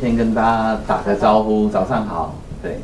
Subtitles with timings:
[0.00, 2.34] 先跟大家打个招呼，早上好。
[2.62, 2.78] 对，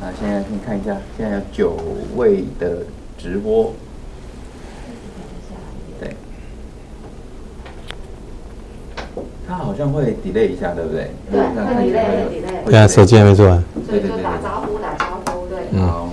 [0.00, 1.76] 那现在先看一下，现在有九
[2.14, 2.84] 位的
[3.18, 3.72] 直播。
[5.98, 6.14] 对，
[9.48, 11.10] 他好像会 delay 一下，对不对？
[11.32, 12.64] 对，会 delay，delay。
[12.64, 13.64] 对啊，手机还没做完。
[13.88, 15.80] 对对对，打招呼，打招呼，对。
[15.80, 16.08] 好，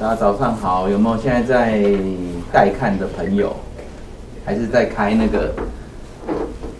[0.00, 1.82] 大家早上好，有没有现在在
[2.50, 3.54] 待看的朋友，
[4.46, 5.52] 还是在开那个？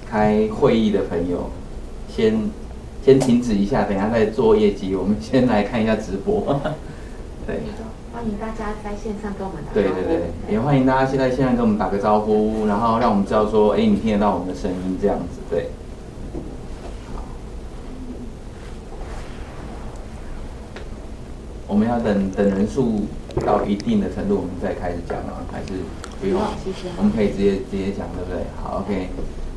[0.09, 1.51] 开会议的朋友，
[2.09, 2.51] 先
[3.05, 4.95] 先停止一下，等一下再做业绩。
[4.95, 6.61] 我们先来看一下直播。
[7.47, 7.61] 对，
[8.13, 9.95] 欢迎大家在线上跟我们打招呼。
[9.95, 15.69] 对对对，也欢迎大家现在线上跟我们打个招呼，然后让我们知道说，哎，你听得到我们的声音这样子，对。
[21.69, 23.03] 我们要等等人数
[23.45, 25.73] 到一定的程度，我们再开始讲啊，还是
[26.21, 26.41] 不用？
[26.97, 28.47] 我们可以直接直接讲，对不对？
[28.63, 29.09] 好，OK。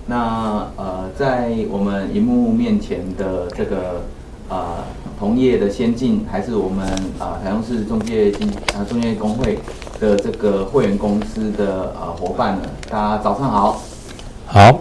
[0.09, 4.01] 那呃，在我们荧幕面前的这个
[4.49, 4.83] 呃
[5.19, 6.83] 同业的先进，还是我们
[7.19, 9.59] 啊、呃、台中市中介经啊中介工会
[9.99, 12.63] 的这个会员公司的呃伙伴呢？
[12.89, 13.83] 大家早上好。
[14.47, 14.79] 好。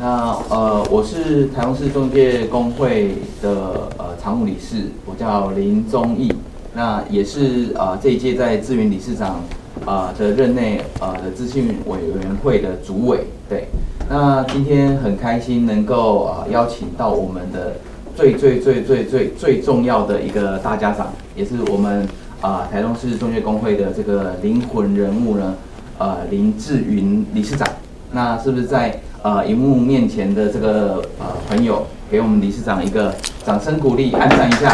[0.00, 6.32] 那呃，我是台中市中介工会的呃常务理事，我叫林宗义。
[6.74, 9.36] 那也是呃这一届在智云理事长
[9.84, 13.68] 啊、呃、的任内呃的资讯委员会的主委，对。
[14.08, 17.72] 那今天很开心能够啊邀请到我们的
[18.14, 22.08] 最最最最最最重要的一个大家长，也是我们
[22.40, 25.54] 啊台中市中学工会的这个灵魂人物呢，
[25.98, 27.68] 呃林志云理事长。
[28.12, 33.12] 那是不是在呃荧幕面前的这个呃朋友，给我们理事长一个
[33.44, 34.72] 掌声鼓励，按赞一下？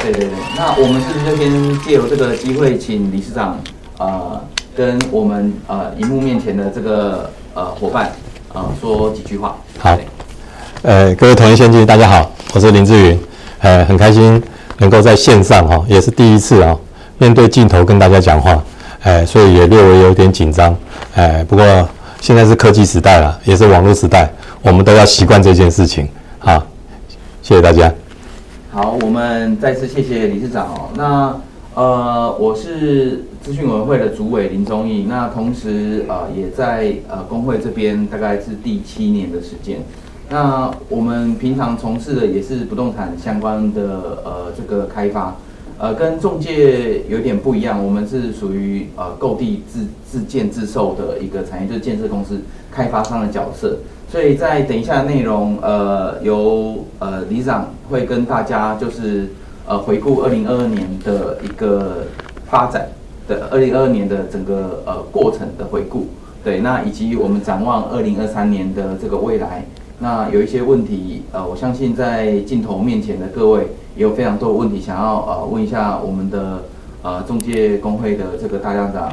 [0.00, 3.58] 对对对，那我们是不是就先借由这个机会，请理事长
[3.98, 4.40] 呃。
[4.76, 8.10] 跟我们呃荧幕面前的这个呃伙伴
[8.52, 9.56] 呃说几句话。
[9.78, 9.98] 好，
[10.82, 13.18] 呃各位同业先进大家好，我是林志云，
[13.60, 14.42] 呃很开心
[14.78, 16.80] 能够在线上哈、哦，也是第一次啊、哦，
[17.18, 18.62] 面对镜头跟大家讲话，
[19.02, 20.74] 呃所以也略微有点紧张，
[21.14, 21.64] 呃不过
[22.20, 24.30] 现在是科技时代了，也是网络时代，
[24.62, 26.08] 我们都要习惯这件事情。
[26.38, 26.64] 好，
[27.42, 27.92] 谢谢大家。
[28.70, 30.90] 好，我们再次谢谢理事长哦。
[30.94, 31.34] 那
[31.74, 33.24] 呃我是。
[33.42, 39.78] 资讯委员会的主委林宗义，那同时呃也在呃工会这边大概是第七年的时间。
[40.28, 45.34] 那我们平常从事的也是不动产相关的呃这个开发，
[45.78, 52.38] 呃跟中介有点不一样，我们是属于呃购地自自建自售的一个产业，就是建设公司
[52.70, 53.78] 开发商的角色。
[54.12, 59.28] 所以在等一下内容，呃由呃理事长会跟大家就是
[59.66, 62.04] 呃回顾二零二二年的一个
[62.46, 62.86] 发展。
[63.30, 66.08] 的二零二二年的整个呃过程的回顾，
[66.42, 69.64] 对，那以及我们展望二零二三年的这个未来，
[70.00, 76.64] 那有一些问题，呃，我相信在镜头面前的各位也有非常多的问题想要呃问一下我们的
[77.02, 79.12] 呃中介公会的这个大家长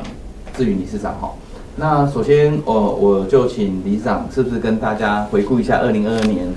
[0.55, 1.31] 志云理事长哈。
[1.75, 6.47] 那首先我、我就请理事长是不是跟大家回顾一下二零二二年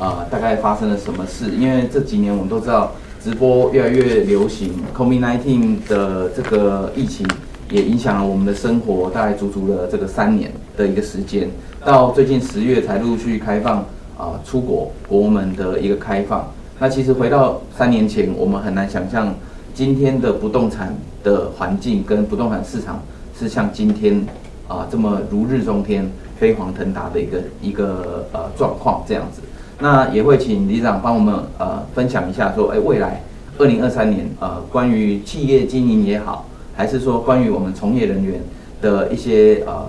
[0.00, 1.50] 呃大概发生了什么事？
[1.50, 2.90] 因为这几年我们都知道。
[3.22, 7.26] 直播越来越流行，COVID-19 的这个疫情
[7.70, 11.50] 也影响了我们的生活，大概足足了这个三年的一个时间，
[11.84, 13.84] 到最近十月才陆续开放
[14.16, 16.50] 啊出国国门的一个开放。
[16.78, 19.34] 那其实回到三年前，我们很难想象
[19.74, 23.02] 今天的不动产的环境跟不动产市场
[23.38, 24.24] 是像今天
[24.66, 29.42] 啊这么如日中天、飞黄腾达的一个一个呃状况这样子。
[29.82, 33.22] 那也会请理事长帮我们呃分享一下，说，哎，未来
[33.58, 36.46] 二零二三年呃，关于企业经营也好，
[36.76, 38.38] 还是说关于我们从业人员
[38.82, 39.86] 的一些呃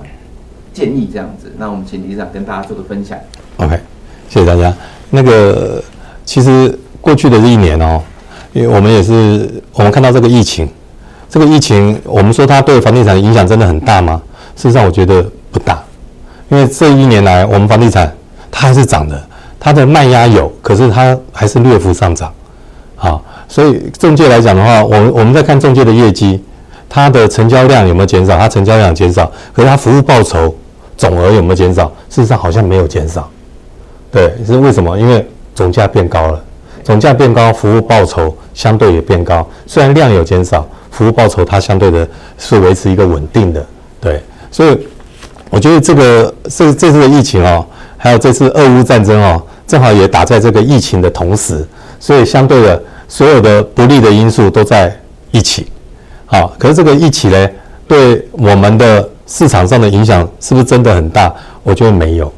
[0.74, 1.52] 建议这样子。
[1.58, 3.18] 那我们请理事长跟大家做个分享。
[3.58, 3.78] OK，
[4.30, 4.74] 谢谢大家。
[5.10, 5.84] 那个
[6.24, 8.02] 其实过去的这一年哦，
[8.54, 10.66] 因为我们也是我们看到这个疫情，
[11.30, 14.22] 这个疫情我们说它对房地产的影响真的很大吗？
[14.56, 15.22] 事实上我觉得
[15.52, 15.84] 不大，
[16.48, 18.10] 因为这一年来我们房地产
[18.50, 19.28] 它还是涨的。
[19.64, 22.34] 它的卖压有，可是它还是略幅上涨，
[22.96, 26.44] 好，所以中介来讲的话，我们我们在看中介的业绩，
[26.90, 28.36] 它的成交量有没有减少？
[28.40, 30.56] 它成交量减少，可是它服务报酬
[30.98, 31.86] 总额有没有减少？
[32.10, 33.30] 事实上好像没有减少，
[34.12, 34.98] 对，是为什么？
[34.98, 35.24] 因为
[35.54, 36.44] 总价变高了，
[36.84, 42.08] 总价变高，服务报酬相对也变高，虽然量有减少，服务报酬它相对的
[42.40, 43.64] 是维持一个稳定的，
[44.00, 44.88] 对，所以
[45.52, 47.64] 我觉得这个这这次的疫情哦，
[47.96, 49.40] 还有这次俄乌战争哦。
[49.68, 51.66] 正好也打在这个疫情的同时，
[51.98, 54.94] 所以相对的所有的不利的因素都在
[55.32, 55.68] 一起。
[56.26, 57.50] 好，可是这个一起呢，
[57.88, 61.34] 对我们的市场上的影响是不是真的很大？
[61.64, 62.30] 我觉得没有。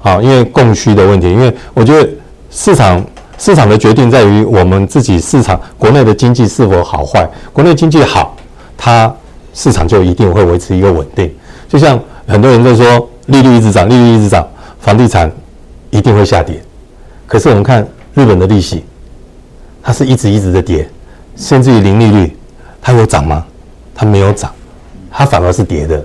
[0.00, 2.08] 好，因为供需的问题，因为我觉得
[2.50, 3.04] 市场
[3.38, 7.28] 市场的决定在于我们自己市场国内的经济是否好坏。
[7.52, 8.34] 国内经济好，
[8.76, 9.14] 它
[9.54, 11.32] 市场就一定会维持一个稳定。
[11.68, 11.96] 就像
[12.32, 14.48] 很多人都说利率一直涨，利率一直涨，
[14.80, 15.30] 房地产
[15.90, 16.62] 一定会下跌。
[17.26, 18.82] 可是我们看日本的利息，
[19.82, 20.88] 它是一直一直的跌，
[21.36, 22.34] 甚至于零利率，
[22.80, 23.44] 它有涨吗？
[23.94, 24.50] 它没有涨，
[25.10, 26.02] 它反而是跌的。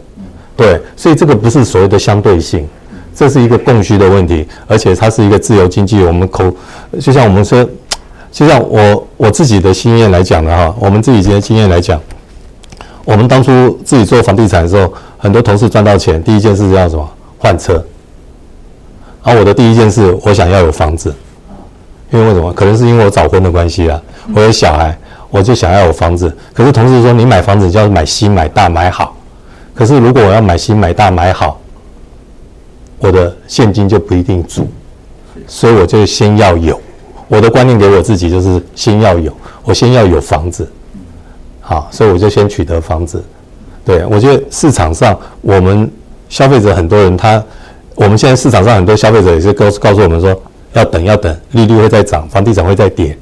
[0.58, 2.68] 对，所以这个不是所谓的相对性。
[3.16, 6.04] 这是一个供需的问题，而且它是一个自由经济。
[6.04, 6.54] 我们口
[7.00, 7.66] 就像我们说，
[8.34, 12.02] 就像我我自己的经验来讲的哈，我们自己的经验来讲，
[13.06, 17.10] 我们当初自己做房地产的时候，很多同事赚到钱，第一件事要什么？
[17.40, 17.74] 换车。
[19.24, 21.14] 然后我的第一件事，我想要有房子，
[22.12, 22.54] 因为为什么？
[22.54, 24.02] 可能是因为我早婚的关系啊，
[24.34, 24.98] 我有小孩，
[25.30, 26.34] 我就想要有房子。
[26.54, 29.16] 可是同事说，你买房子就要买新、买大、买好。
[29.76, 31.60] 可是如果我要买新、买大、买好，
[33.00, 34.68] 我的现金就不一定足，
[35.46, 36.80] 所以我就先要有。
[37.28, 39.36] 我的观念给我自己就是先要有，
[39.66, 40.72] 我先要有房子，
[41.60, 43.22] 好，所以我就先取得房子。
[43.88, 45.90] 对，我觉得市场上我们
[46.28, 47.42] 消费者很多人他，
[47.96, 50.38] 我们现在市场上很多消费者也是告告诉我们说
[50.74, 53.18] 要等要等，利率会再涨，房地产会再跌。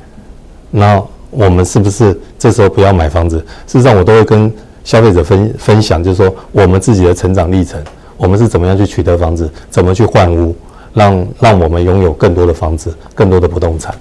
[0.71, 3.38] 那我们是不是这时候不要买房子？
[3.67, 4.51] 事实上，我都会跟
[4.83, 7.79] 消费者分分享，就是说我们自己的成长历程。
[8.17, 9.47] 我们是怎么样去取得房子？
[9.69, 10.56] 怎么去换屋？
[10.95, 13.94] 让让我们拥有更多的房子，更多的不动产，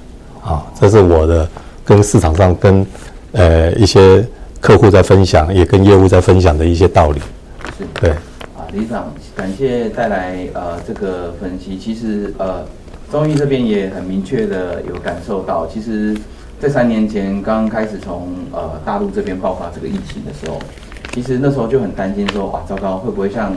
[0.43, 1.47] 啊，这是我的
[1.85, 2.87] 跟市场上跟
[3.33, 4.27] 呃一些
[4.65, 7.21] 客户在分享，也跟业务在分享的一些道理。
[7.77, 8.09] 是，对。
[8.57, 11.77] 啊，理事长，感谢带来呃这个分析。
[11.77, 12.65] 其实呃，
[13.13, 16.17] 中医这边也很明确的有感受到，其实，
[16.59, 20.59] 在三年前刚刚开始从呃大陆这边爆发这个疫情的时候，
[21.13, 23.55] 其实那时候就很担心说，啊，糟糕，会不会像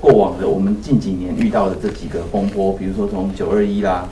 [0.00, 4.08] 过往的我们近几年遇到的这几个风波，比如说从九二一啦，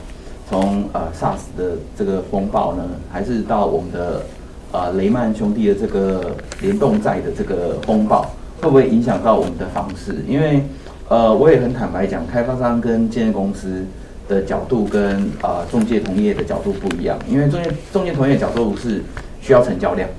[0.47, 4.23] 从呃 SARS 的这个风暴呢，还是到我们的
[4.71, 8.29] 呃雷曼兄弟的这个联动债的这个风暴，
[8.61, 10.15] 会不会影响到我们的房市？
[10.27, 10.63] 因为
[11.09, 13.83] 呃我也很坦白讲，开发商跟建设公司
[14.27, 19.01] 的角度跟呃中介同业的角度不一样，因为中介中介同业的角度是
[19.41, 20.09] 需要成交量，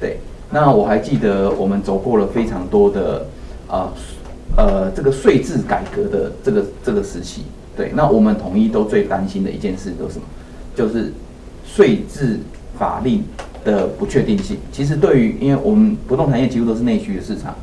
[0.00, 0.18] 对。
[0.50, 3.26] 那我还记得我们走过了非常多的
[3.68, 3.90] 啊。
[3.90, 3.92] 呃
[4.54, 10.26] 呃，这个税制改革的这个这个时期，对，那我们统一都最担心的一件事都是什么？
[10.76, 11.10] 就是
[11.64, 12.38] 税制
[12.78, 13.24] 法令
[13.64, 14.56] 的不确定性。
[14.70, 17.54] 其实对于，因为我们不动产业几乎都是内需的市场，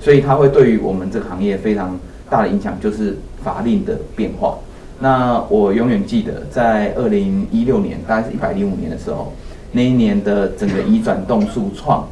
[0.00, 1.98] 所以它会对于我们这个行业非常
[2.28, 4.56] 大的影响，就是法令的变化。
[4.98, 9.32] 那我永远记得，在二零一六年，大概是一百零五年的时候，
[9.72, 12.06] 那一年的整个移转栋数创。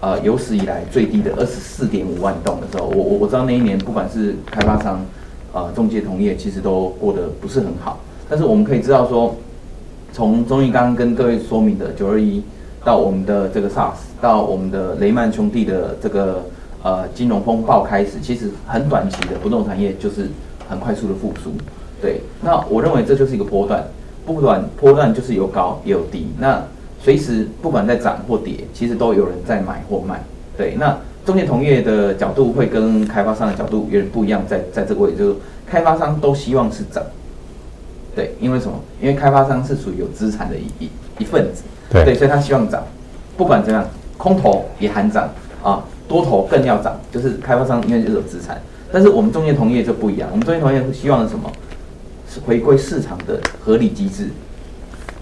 [0.00, 5.00] 呃，有史以来最低的二十四点五万栋的时候，我我我知道那一年不管是开发商，
[5.54, 7.98] 呃，中介同业其实都过得不是很好。
[8.28, 9.34] 但是我们可以知道说，
[10.12, 12.42] 从中医刚刚跟各位说明的九二一，
[12.84, 16.44] 到我们的这个 SARS，到我们的雷曼兄弟的这个
[16.82, 20.28] 呃金融风暴开始，其实很短期的不动产业就是
[20.68, 21.50] 很快速的复苏。
[22.02, 23.82] 对，那我认为这就是一个波段，
[24.26, 26.28] 不管波段就是有高也有低。
[26.38, 26.62] 那
[27.00, 30.22] 随时不管在涨或跌，其实都有人在买或卖。
[30.56, 35.36] 对，那中介同业的角度会跟开发商的角度有点不一样，在在这个位，就是
[35.66, 37.02] 开发商都希望是涨。
[38.14, 38.78] 对，因为什么？
[39.00, 41.62] 因为开发商是属于有资产的一一一份子。
[41.90, 42.82] 对，所以他希望涨。
[43.36, 43.84] 不管怎样，
[44.16, 45.28] 空头也喊涨
[45.62, 46.98] 啊，多头更要涨。
[47.10, 48.60] 就是开发商因为就是有资产，
[48.92, 50.28] 但是我们中介同业就不一样。
[50.30, 51.50] 我们中介同业希望是什么？
[52.28, 54.28] 是回归市场的合理机制。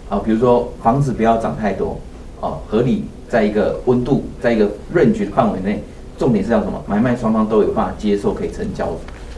[0.08, 1.98] 啊，比如说房子不要涨太多，
[2.40, 5.82] 啊，合理在一个温度，在一个 range 的范围内，
[6.18, 6.82] 重点是要什么？
[6.86, 8.88] 买卖双方都有办法接受可以成交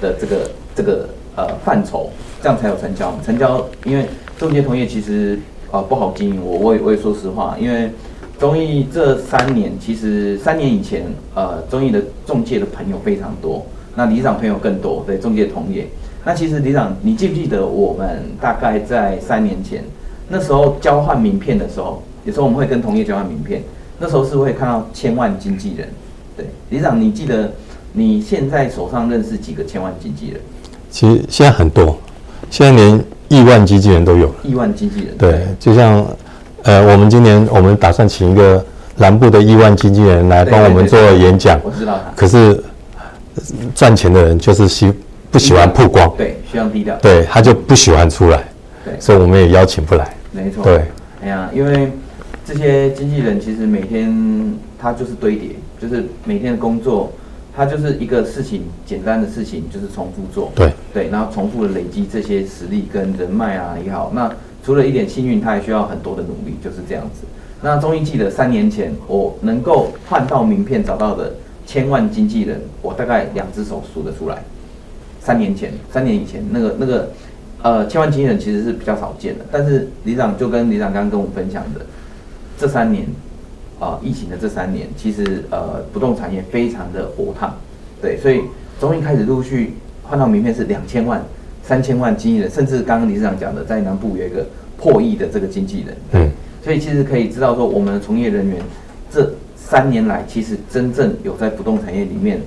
[0.00, 2.11] 的这个这个呃范畴，
[2.43, 3.14] 这样才有成交。
[3.25, 5.38] 成交，因为中介同业其实
[5.75, 7.90] 啊不好经营，我我也我也说实话，因为
[8.38, 11.04] 中艺这三年其实三年以前，
[11.35, 13.66] 呃，中艺的中介的朋友非常多，
[13.97, 15.88] 那李长朋友更多，对中介同业。
[16.25, 19.83] 那其实李长，你记不记得我们大概在三年前？
[20.28, 23.61] 那时候交换名片的时候，有时候我们会跟同业交换名片。
[23.99, 25.88] 那时候是会看到千万经纪人，
[26.37, 27.52] 对，李长，你记得
[27.93, 30.40] 你现在手上认识几个千万经纪人？
[30.90, 31.97] 其实现在很多，
[32.50, 34.35] 现在连亿万经纪人都有了。
[34.43, 36.07] 亿万经纪人，对，就像
[36.62, 38.64] 呃，我们今年我们打算请一个
[38.97, 41.61] 南部的亿万经纪人来帮我们做演讲。
[41.64, 42.12] 我知道他。
[42.14, 42.62] 可是
[43.75, 44.93] 赚钱的人就是喜
[45.31, 48.45] 不喜欢曝光，对，需要低调，对，他就不喜欢出来。
[48.85, 50.14] 对，所以我们也邀请不来。
[50.31, 50.62] 没错。
[50.62, 50.85] 对。
[51.23, 51.90] 哎呀，因为
[52.47, 55.50] 这些经纪人其实每天他就是堆叠，
[55.81, 57.11] 就是每天的工作
[57.56, 64.11] 它就是一个事情，简单的事情就是重复做，对对，然后重复的累积这些实力跟人脉啊也好。
[64.12, 64.28] 那
[64.64, 67.25] 除了一点幸运，它还需要很多的努力，就是这样子。
[67.62, 71.32] 那终于记得三年前我能够换到名片找到的
[71.64, 74.42] 千万经纪人，我大概两只手数得出来。
[75.20, 77.11] 三年前，三年以前，那个那个
[77.62, 79.44] 呃千万经纪人其实是比较少见的。
[79.52, 81.87] 但是李长就跟李长刚刚跟我们分享的，
[82.58, 83.06] 这三年。
[83.81, 87.54] 啊，疫情的这三年，其实呃，不动产业非常的火烫，
[88.00, 88.43] 对，所以
[88.81, 91.23] 终于开始陆续换到名片是两千万、
[91.62, 94.47] 三千万经纪人，甚至刚刚理事长讲的，在南部有一个
[94.78, 96.31] 破亿的这个经纪人，对，
[96.62, 98.59] 所以其实可以知道说，我们的从业人员
[99.11, 102.40] 这三年来，其实真正有在不动产业里面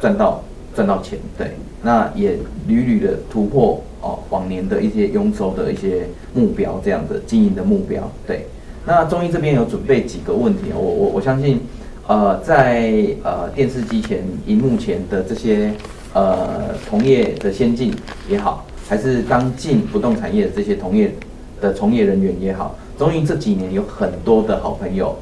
[0.00, 0.42] 赚到
[0.74, 8.46] 赚到钱，对，那也屡屡的突破哦往年的一些营收的一些目标，这样的经营的目标，对。
[8.88, 11.60] 那中医这边有准备几个问题，我我我相信，
[12.06, 15.70] 呃，在呃电视机前、荧幕前的这些
[16.14, 17.92] 呃同业的先进
[18.30, 21.14] 也好，还是刚进不动产业的这些同业
[21.60, 25.14] 的从业人员也好，中医这几年有很多的好朋友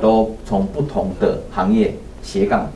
[0.00, 2.70] 都从不同的行业斜杠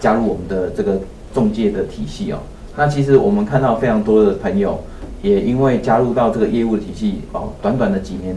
[0.00, 1.00] 加入我们的这个
[1.32, 2.38] 中介的体系哦。
[2.76, 4.82] 那其实我们看到非常多的朋友
[5.22, 8.34] 也因为加入到这个业务体系哦，短短的几年。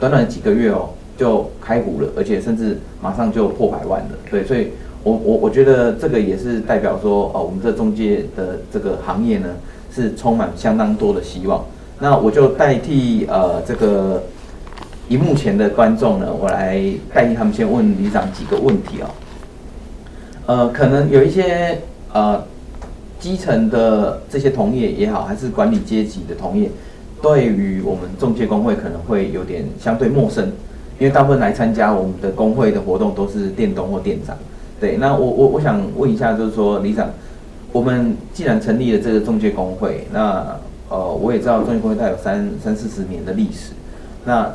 [0.00, 4.08] 短短几个月哦，就开户了，而且甚至马上就破百万了。
[4.30, 4.68] 对，所以
[5.04, 9.48] 我我我觉得这个也是代表说，哦，我们这中介的这个行业呢，
[9.94, 11.62] 是充满相当多的希望。
[11.98, 14.22] 那我就代替呃这个
[15.10, 19.10] 荧幕前的观众呢，我来代替他们先问里长几个问题哦。
[20.46, 21.78] 呃，可能有一些
[22.14, 22.42] 呃
[23.18, 26.70] 基层的这些同业也好，还是管理阶级的同业。
[27.22, 30.46] 对于我们中介公会可能会有点相对陌生，
[30.98, 34.36] 因为大部分来参加我们的工会的活动都是店东或店长。
[34.80, 37.10] 对，那我我我想问一下，就是说，李长，
[37.72, 40.58] 我们既然成立了这个中介公会，那
[40.88, 43.72] 呃，我也知道中介公会它有三三四十年的历史，
[44.24, 44.50] 那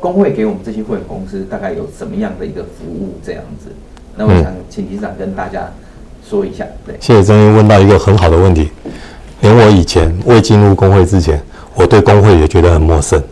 [0.00, 3.70] 工会给我们这些会员公司大概有什么样的一个服务这样子？
[4.16, 5.70] 那我想请李长跟大家
[6.28, 6.66] 说一下。
[6.84, 8.70] 对，谢谢曾英问到一个很好的问题，
[9.42, 11.40] 连我以前未进入工会之前。
[11.80, 13.22] 我对工会也觉得很陌生，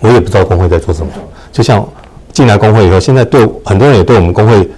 [0.00, 1.12] 我也不知道工会在做什么。
[1.52, 1.86] 就像
[2.32, 4.68] 进来工会以后，现在对很多人也对我们工会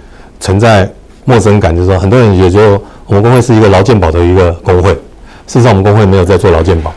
[0.41, 0.87] 存在
[1.25, 2.61] 陌生感，就是说很多人也就
[3.07, 4.93] 我们工会是一个劳健保的一个工会。
[5.47, 6.93] 事实上，我们工会没有在做劳健保，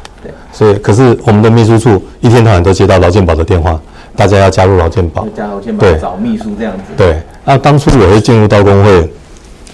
[0.52, 3.80] 所以可是我们的秘书处一天到晚都接到劳健保的电话，
[4.16, 6.84] 大家要加入劳健保，加劳健保，对，找秘书这样子。
[6.98, 9.10] 对，那当初我会进入到工会，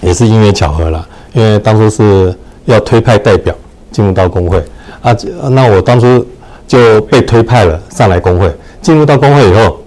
[0.00, 2.32] 也是因为巧合了，因为当初是
[2.66, 3.52] 要推派代表
[3.90, 4.62] 进入到工会
[5.02, 5.16] 啊，
[5.50, 6.24] 那我当初。
[6.66, 9.78] 就被推派了上来工会，进入到工会以后，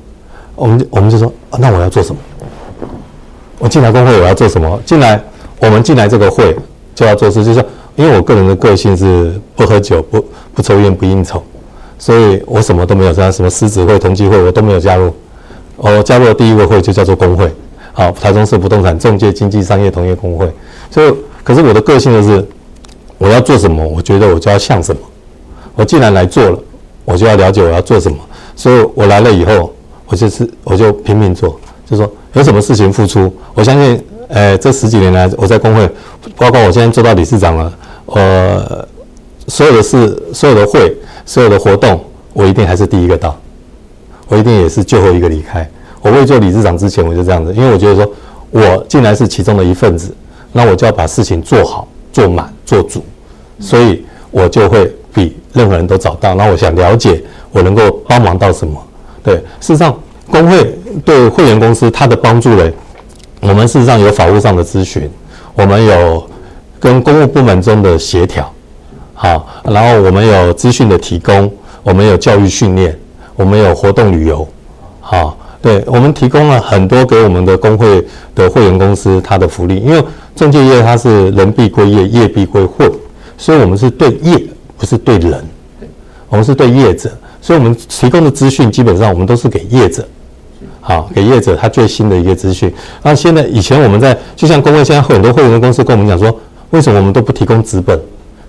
[0.56, 2.22] 我们我们就说，那我要做什么？
[3.60, 4.80] 我进来工会我要做什么？
[4.86, 5.20] 进来
[5.60, 6.56] 我们进来这个会
[6.94, 7.66] 就要做事，就是
[7.96, 11.42] 因为我个人的个性是不喝酒、不不抽烟、不应酬，
[11.98, 15.12] 所以我什么都没有加，什么狮子会、同济会我都没有加入。
[15.76, 17.52] 我加入的第一个会就叫做工会，
[17.94, 20.48] 好，台中市不动产中介经济商业同业公会。
[20.92, 22.48] 所以，可是我的个性就是，
[23.18, 25.02] 我要做什么，我觉得我就要像什么。
[25.76, 26.60] 我既然来做了。
[27.08, 28.18] 我就要了解我要做什么，
[28.54, 29.74] 所以我来了以后，
[30.08, 31.58] 我就是我就拼命做，
[31.90, 33.34] 就说有什么事情付出。
[33.54, 35.90] 我相信，呃，这十几年来我在工会，
[36.36, 37.74] 包括我现在做到理事长了，
[38.08, 38.86] 呃，
[39.48, 40.94] 所有的事、所有的会、
[41.26, 43.40] 所有的活动，我一定还是第一个到，
[44.28, 45.66] 我一定也是最后一个离开。
[46.02, 48.14] 我未做理事长之前，我就这样子，因为我觉得说，
[48.52, 50.14] 我进来是其中的一份子，
[50.52, 53.02] 那我就要把事情做好、做满、做足，
[53.62, 54.94] 所以我就会。
[55.58, 57.22] 任何人都找到，那我想了解
[57.52, 58.80] 我能够帮忙到什么？
[59.24, 59.94] 对，事实上，
[60.32, 62.72] 工会对会员公司它的帮助呢，
[63.42, 65.10] 我们事实上有法务上的咨询，
[65.56, 66.24] 我们有
[66.80, 68.50] 跟公务部门中的协调，
[69.14, 71.52] 好，然后我们有资讯的提供，
[71.84, 72.98] 我们有教育训练，
[73.36, 74.48] 我们有活动旅游，
[75.02, 80.02] 好，对，我们提供了很多给我们的工会的会员公司它的福利，因为
[80.36, 82.90] 中介业它是人必归业，业必归会，
[83.38, 84.42] 所以我们是对业。
[84.78, 85.44] 不是对人，
[86.30, 87.10] 我们是对业者，
[87.42, 90.08] 所以我们提供的资讯基本上我们都是给业者，
[90.80, 92.72] 好，给业者他最新的一个资讯。
[93.02, 98.00] 那现在以前我们在就像工会，现在很多会员的公司跟我们讲说，为什么我们都不提供纸本？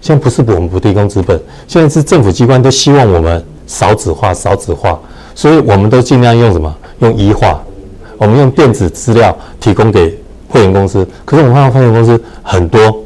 [0.00, 4.98] 现在不是我们不提供纸本，现在是政府机关都希望我们少纸化、少纸化，
[5.34, 6.72] 所以我们都尽量用什么？
[7.00, 7.60] 用 e 化，
[8.16, 10.16] 我们用电子资料提供给
[10.48, 11.06] 会员公司。
[11.24, 13.04] 可是我们看到会员公司很多。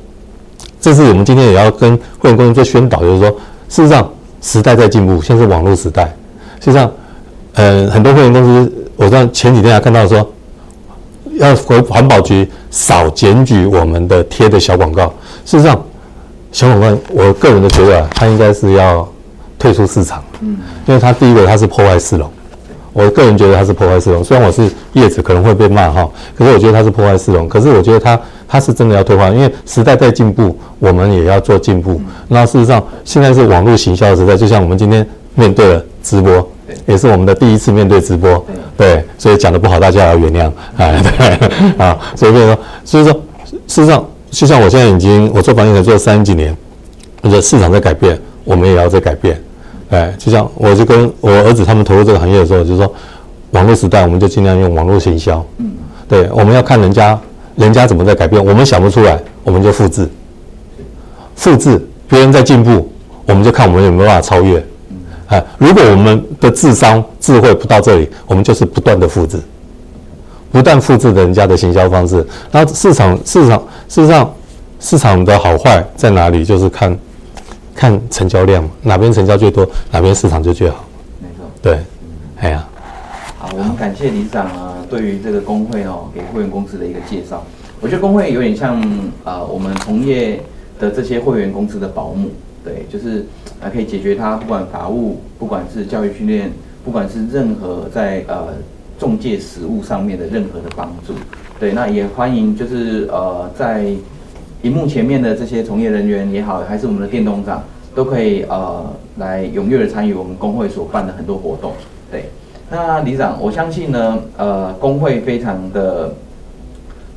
[0.82, 3.30] 这是我们今天也要跟会员公司做宣导，就是说，
[3.68, 4.10] 事实上
[4.40, 6.06] 时代在进步，现在是网络时代。
[6.58, 6.90] 事实上，
[7.54, 10.28] 呃，很多会员公司，我在前几天还看到说，
[11.38, 15.06] 要回环保局少检举我们的贴的小广告。
[15.44, 15.80] 事实上，
[16.50, 19.08] 小广告，我个人的觉得啊，它应该是要
[19.60, 20.20] 退出市场。
[20.40, 22.28] 嗯，因为它第一个它是破坏市容，
[22.92, 24.22] 我个人觉得它是破坏市容。
[24.22, 27.48] 虽然我是业者，可能会被骂哈，可是我觉得它是破坏市容。
[27.48, 32.00] 可是我觉得它它是真的要退化，因为时代在进步，我们也要做进步。
[32.28, 36.48] 那事实上，现在是网络行销的时代，就像我们今天面对了直播。
[36.86, 38.42] 也是我们的第一次面对直播，
[38.78, 43.12] 对，所以讲的不好，大家要原谅，哎，对，啊，所以说，所以说，
[43.66, 46.56] 事实上，就像我现在已经我做房地产做了三十几年，
[47.20, 49.38] 我觉得市场在改变，我们也要在改变，
[49.92, 52.94] 哎，就像我就跟我儿子他们投入这个行业的时候，就是说，
[53.50, 55.70] 网络时代，我们就尽量用网络行销，嗯，
[56.08, 57.18] 对，我们要看人家
[57.56, 60.08] 人家怎么在改变，我们想不出来，我们就复制，
[61.36, 62.90] 复制别人在进步，
[63.26, 64.58] 我们就看我们有没有办法超越。
[65.26, 69.38] 啊，如果我们的智商智慧不到这里，我们就是不断的复制，
[70.50, 72.26] 不断复制人家的行销方式。
[72.50, 74.34] 然后市场市场事实上
[74.80, 76.44] 市场的好坏在哪里？
[76.44, 76.98] 就是看
[77.74, 80.84] 看成交量，哪边成交最多，哪边市场就最好。
[81.20, 81.78] 没错，对，
[82.38, 82.66] 哎呀，
[83.38, 87.44] 好，我们感谢理事长啊，对于这个工会哦，给会员公司的一个介绍。
[87.80, 88.80] 我觉得工会有点像
[89.24, 90.40] 呃，我们从业
[90.78, 92.30] 的这些会员公司的保姆。
[92.64, 93.26] 对，就是
[93.60, 96.52] 啊，可以解决他不管法务，不管是教育训练，
[96.84, 98.54] 不管是任何在呃
[99.00, 101.12] 中介实务上面的任何的帮助。
[101.58, 103.86] 对，那也欢迎就是呃在
[104.62, 107.62] 荧幕前面的这些从业人员也好，还是我们的店东长，
[107.94, 108.84] 都可以呃
[109.18, 111.72] 来踊跃的参与我们工会所办的很多活动。
[112.10, 112.30] 对，
[112.70, 116.12] 那理事长，我相信呢，呃，工会非常的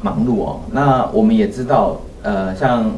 [0.01, 0.59] 忙碌哦。
[0.71, 2.91] 那我们也知道，呃，像。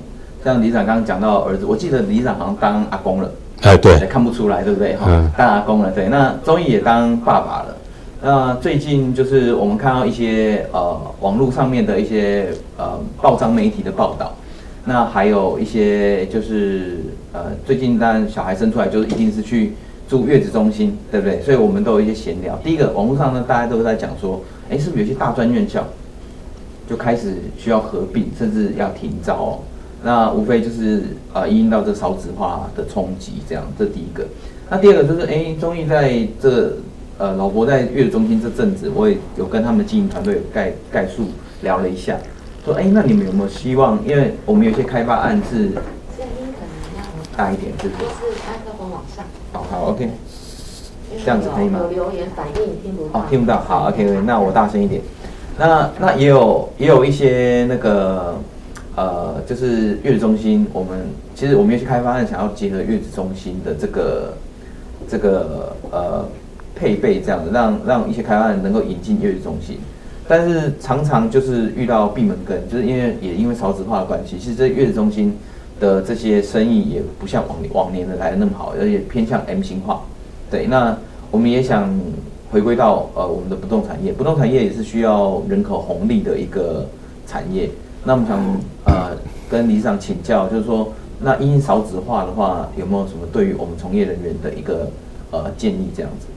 [0.45, 3.29] 像理事长刚刚讲到儿子，我记得理事长好像当阿公了，
[3.63, 4.95] 哎对，看不出来对不对？
[4.95, 6.07] 哈、嗯，当阿公了，对。
[6.07, 7.75] 那宗毅也当爸爸了。
[8.21, 14.31] 那最近就是我们看到一些呃网络上面的一些呃报章媒体的报道，
[14.87, 16.99] 那还有一些就是
[17.33, 19.73] 呃最近当然小孩生出来就是一定是去
[20.07, 21.41] 住月子中心，对不对？
[21.41, 22.57] 所以我们都有一些闲聊。
[22.63, 25.85] 第一个网络上呢，大家都在讲说，哎，是不是有些大专院校
[26.89, 29.59] 就开始需要合并，甚至要停招哦？
[30.03, 34.23] 那无非就是呃，因应到这少子化的冲击，这样，这第一个。
[34.69, 36.77] 那第二个就是，哎、欸，终于在这
[37.17, 41.25] 呃，老伯在月子中心这阵子，我也有跟他们经营团队有概概述
[41.61, 42.17] 聊了一下，
[42.67, 43.97] 说，哎、欸，那你们有没有希望？
[44.05, 48.03] 因为我们有些开发案是声音可能要大一点，是不是？
[48.03, 49.23] 是麦克风往上。
[49.53, 50.09] 好好，OK，
[51.23, 51.79] 这样子可以吗？
[51.81, 53.19] 有留言反映听不到。
[53.19, 55.01] 哦，听不到，好，OK，那我大声一点。
[55.57, 58.35] 那那也有也有一些那个。
[58.97, 60.97] 呃，就是月子中心，我们
[61.35, 64.33] 其实我们有些开发案，想要结合月子中心的这个
[65.07, 66.25] 这个呃
[66.73, 69.77] 配备，这样子让让一些开发案能够引进月子中心，
[70.27, 75.37] 但是常常就是遇到闭门羹，就是因为也因为少子化的关系，其实这月子中心
[75.79, 80.01] 的这些生意也不像往往年的来的那么好，而且偏向 M 型化。
[80.51, 80.97] 对，那
[81.31, 81.97] 我们也想
[82.51, 86.85] 回归到呃我们的不动产业，不动产业也是需要人口红利的一个
[87.25, 87.69] 产业。
[88.03, 88.39] 那我们想
[88.85, 89.11] 呃
[89.49, 94.89] 跟理事长请教，就是说，那因少子化的话，有没有什么对于我们从业人员的一个
[95.31, 96.27] 呃建议这样子？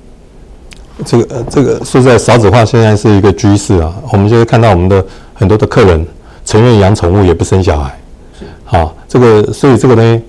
[1.04, 3.94] 这个呃这个说实在，少子化现在是一个趋势啊。
[4.12, 6.06] 我们就会看到我们的很多的客人，
[6.44, 7.98] 情愿养宠物也不生小孩。
[8.38, 8.44] 是。
[8.64, 10.22] 好，这个所以这个呢，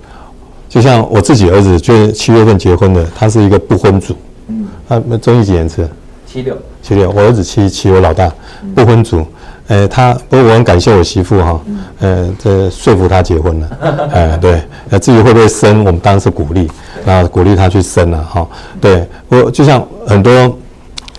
[0.70, 4.16] 就像我自己儿子，就七月份结婚的，他是一个不婚族。
[4.48, 4.68] 嗯。
[4.88, 5.90] 他那中医几年次？
[6.26, 6.58] 七六。
[6.82, 8.32] 七六，我儿子七七，我老大，
[8.74, 9.26] 不婚族。
[9.72, 11.62] 呃，他不过我很感谢我媳妇哈，
[12.02, 13.70] 呃，这说服他结婚了，
[14.12, 16.70] 呃，对，呃，至于会不会生，我们当然是鼓励，
[17.06, 18.46] 那鼓励他去生了哈。
[18.82, 20.34] 对，我就像很多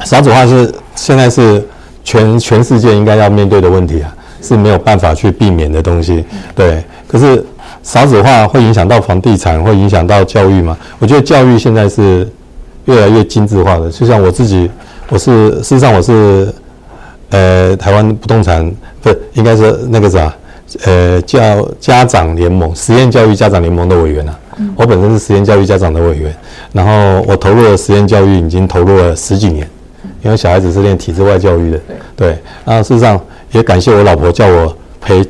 [0.05, 1.67] 少子化是现在是
[2.05, 6.23] 全全世界应该要面对的问题啊，是没有办法去避免的东西。
[6.55, 7.43] 对，可是
[7.83, 10.77] 少子化会影响到房地产，会影响到教育嘛？
[10.99, 12.31] 我觉得教育现在是
[12.85, 14.71] 越来越精致化的，就像我自己，
[15.09, 16.55] 我是事实上我是。
[17.33, 20.33] 呃，台湾不动产不是应该是那个啥，
[20.85, 24.39] 呃，叫家长联盟实验教育家长联盟的委员啊。
[24.59, 26.37] 嗯、我本身是实验教育家长的委员，
[26.73, 29.67] 然后我投入了实验教育已经投入了十几年，
[30.23, 31.81] 因为小孩子是练体制外教育的。
[32.15, 33.19] 对，那事实上
[33.53, 35.21] 也感谢我老婆叫我陪，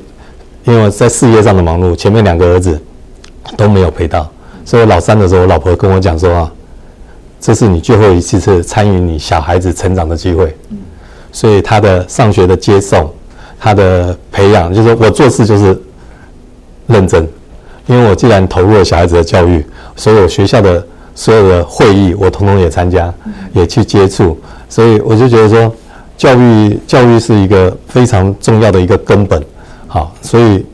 [0.64, 2.76] 因为我在事业上的忙碌，前面两个儿子
[3.56, 4.28] 都没有陪到，
[4.64, 6.52] 所以我老三的时候，我老婆跟我讲说啊，
[7.40, 10.52] 这是你最后一次次参与你小孩子成长的机会。
[10.70, 10.78] 嗯
[11.32, 13.10] 所以他的上学的接送，
[13.58, 15.76] 他的培养，就是说我做事就是
[16.86, 17.26] 认真，
[17.86, 19.64] 因为我既然投入了小孩子的教育，
[19.96, 23.12] 所有学校的所有的会议我统统也参加，
[23.52, 25.74] 也去接触，所以我就觉得说，
[26.16, 29.42] 教育教育是一个非常重要的一个根本，
[29.88, 30.64] 好，所以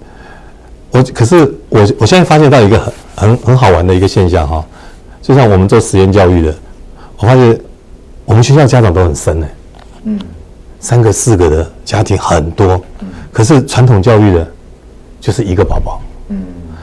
[0.90, 1.36] 我可是
[1.68, 4.64] 我我现在发现到一个很很很好玩的一个现象哈，
[5.22, 6.54] 就像我们做实验教育的，
[7.18, 7.58] 我发现
[8.24, 9.46] 我们学校家长都很深呢，
[10.04, 10.18] 嗯，
[10.80, 12.80] 三个四个的家庭很多，
[13.32, 14.46] 可是传统教育的，
[15.20, 16.38] 就是一个宝宝，嗯，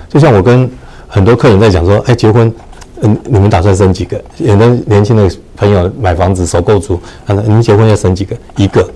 [0.09, 0.69] 就像我跟
[1.07, 2.53] 很多客人在讲说，哎，结婚。
[3.01, 4.19] 嗯，你们打算生几个？
[4.37, 8.33] 有的年轻的朋友买房子首购族，啊，你们结婚要生几个？
[8.55, 8.89] 一个。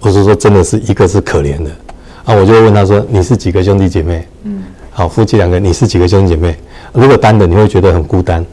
[0.00, 1.70] 我是说，真的是一个是可怜的。
[2.24, 6.54] 啊，我就会问他说：“你是几个兄弟姐妹？”嗯，好，夫妻两个，你是几个兄弟姐妹？
[6.92, 8.44] 如果单的，你会觉得很孤单。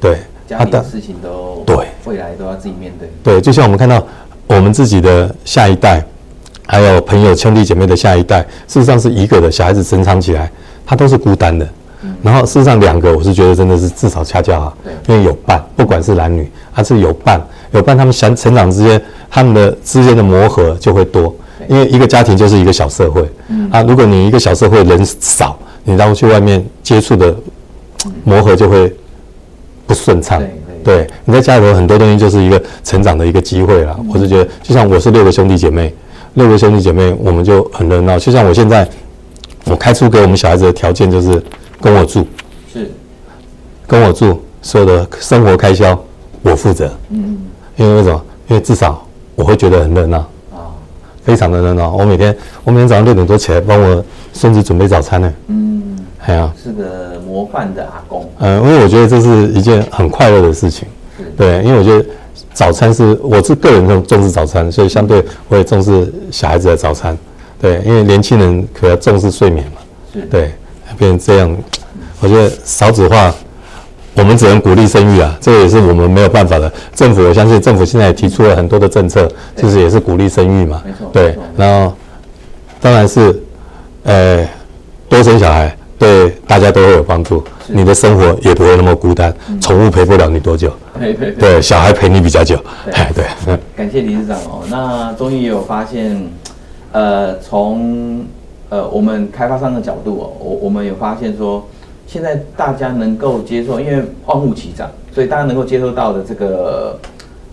[0.00, 3.08] 对，对，家里的事情都对，未来都要自己面对。
[3.22, 4.04] 对，就像我们看到
[4.48, 6.04] 我们自己的下一代，
[6.66, 10.50] 还有朋友兄弟姐妹的下一代，事实上是一个的小孩子成长起来，
[10.84, 11.68] 他都是孤单的。
[12.22, 17.40] 然后事实上两个，我是觉得真的是至少恰恰好，因为有伴，不管是男女，还是有伴，
[17.72, 21.34] 有伴，他们想成长之间，他们的之间的磨合就会多，
[21.68, 23.28] 因为一个家庭就是一个小社会，
[23.70, 27.34] 啊，如果你一个小社会人少，你然后去外面接触的
[28.22, 28.94] 磨合就会
[29.84, 30.40] 不顺畅，
[30.88, 35.94] 对，你在家里头很多东西就是一个成长的一个机会了，我是觉得，就像我是六个兄弟姐妹，
[36.34, 38.88] 六个兄弟姐妹我们就很热闹，就像我现在，
[39.66, 41.42] 我开出给我们小孩子的条件就是。
[41.80, 42.26] 跟我住，
[42.72, 42.90] 是，
[43.86, 45.96] 跟我住，所有的生活开销
[46.42, 46.90] 我负责。
[47.10, 47.38] 嗯，
[47.76, 48.20] 因为为什么？
[48.48, 49.00] 因为至少
[49.36, 50.18] 我会觉得很热闹
[50.52, 50.74] 啊，
[51.22, 51.94] 非常的热闹。
[51.94, 55.32] 我每天，我每天早上六点多起来帮我孙子准备早餐呢。
[55.46, 55.96] 嗯，
[56.26, 58.28] 哎呀，是个模范的阿公。
[58.38, 60.88] 嗯，因为我觉得这是一件很快乐的事情。
[61.36, 62.04] 对，因为我觉得
[62.52, 67.16] 早餐是我是个人重重视早餐，所以相对我也重视小孩子的早餐。
[67.60, 69.80] 对，因为年轻人可要重视睡眠嘛。
[70.12, 70.50] 是，对。
[70.96, 71.56] 变成这样，
[72.18, 73.32] 我觉得少子化，
[74.14, 76.72] 我们只能鼓励生育啊，这个也是我们没有办法的。
[76.92, 80.82] 政府，我相信政府现在也提出了很多的政策，就是也是鼓励生育嘛。
[80.84, 81.08] 没错。
[81.12, 81.94] 对，然后
[82.80, 83.40] 当然是，
[84.02, 84.44] 呃，
[85.08, 89.34] 多生小孩对大家都会有帮助，你的生活也不会那么孤单。
[89.60, 90.72] 宠物陪不了你多久，
[91.38, 92.58] 对，小孩陪你比较久。
[92.92, 93.24] 哎，对。
[93.76, 96.24] 感谢理事长哦，那终于有发现，
[96.92, 98.24] 呃，从。
[98.70, 101.66] 呃，我们开发商的角度哦，我我们有发现说，
[102.06, 107.00] 现在大家能够接受，因为万物齐涨，所以大家能够接受到的这个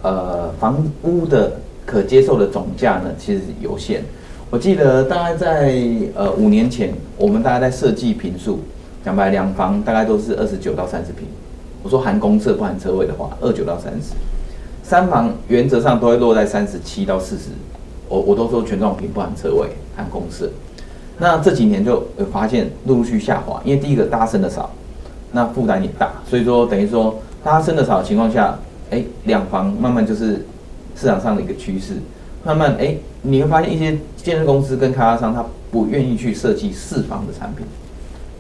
[0.02, 1.54] 呃房屋的
[1.86, 4.04] 可接受的总价呢，其实有限。
[4.52, 5.82] 我记得大概在
[6.16, 8.60] 呃五年前，我们大概在设计平数，
[9.04, 11.28] 讲白两房大概都是二十九到三十平。
[11.82, 14.14] 我说含公厕不含车位的话，二九到三十。
[14.84, 17.50] 三房原则上都会落在三十七到四十。
[18.08, 20.50] 我我都说全幢平不含车位，含公厕。
[21.18, 24.72] 那这几年就发现陆陆续下滑，因为第一个大家生的少，
[25.32, 28.58] 那负担也大，所以说等于说大家生的少的情况下，
[28.92, 30.46] 哎，两房慢慢就是
[30.96, 31.96] 市场上的一个趋势，
[32.44, 32.96] 慢慢哎，
[33.26, 37.66] 你会发现一些建设公司跟开发商他不愿意去设计四房的产品，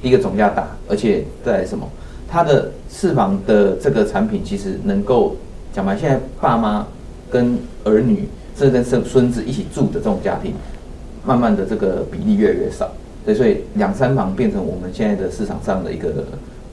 [0.02, 1.89] 一个总价大，而且在什么，
[2.28, 5.36] 他的四房的这个产品其实能够
[5.74, 6.86] 讲白，现在爸妈
[7.30, 10.54] 跟儿女甚至跟孙孙子一起住的这种家庭。
[11.28, 12.88] 慢慢的，这个比例越来越少，
[13.26, 16.24] 对，所以两三房变成我们现在的市场上的一个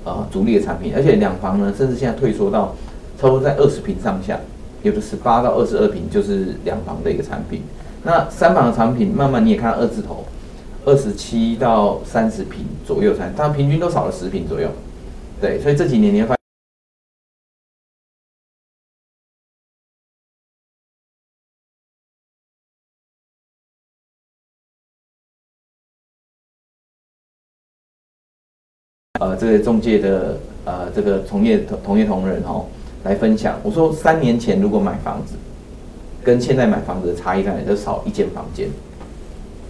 [0.05, 2.77] 呃主力的产品，而且两房呢，甚至现在退缩到
[3.19, 4.39] 差不多在二十平上下，
[4.83, 7.63] 有的十八到二十二平就是两房的一个产品。
[8.05, 10.25] 那三房的产品，慢慢你也看二字头，
[10.85, 14.69] 二十七到三十平左右才，它平均都少了十平左右，
[15.41, 16.37] 对，所以这几年你会发。
[29.21, 32.67] 呃，这个中介的呃，这个从业同同业同仁哦，
[33.05, 33.61] 来分享。
[33.63, 35.37] 我说三年前如果买房子，
[36.25, 38.69] 跟现在买房子的差异大概就少一间房间，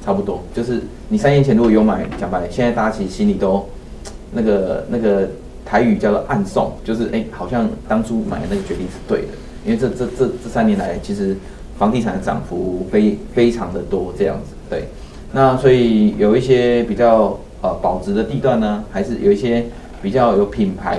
[0.04, 0.42] 差不多。
[0.54, 3.64] 就是你三年前如果有买，讲白，现在大家其实心里都
[4.32, 5.28] 那个那个
[5.64, 9.28] 台语叫做暗送，就是哎，好像当初买那个决定是对的。
[9.64, 11.36] 因为这这这这三年来，其实
[11.78, 14.54] 房地产的涨幅非非常的多，这样子。
[14.68, 14.84] 对，
[15.32, 17.38] 那所以有一些比较。
[17.64, 19.64] 呃，保值的地段呢，还是有一些
[20.02, 20.98] 比较有品牌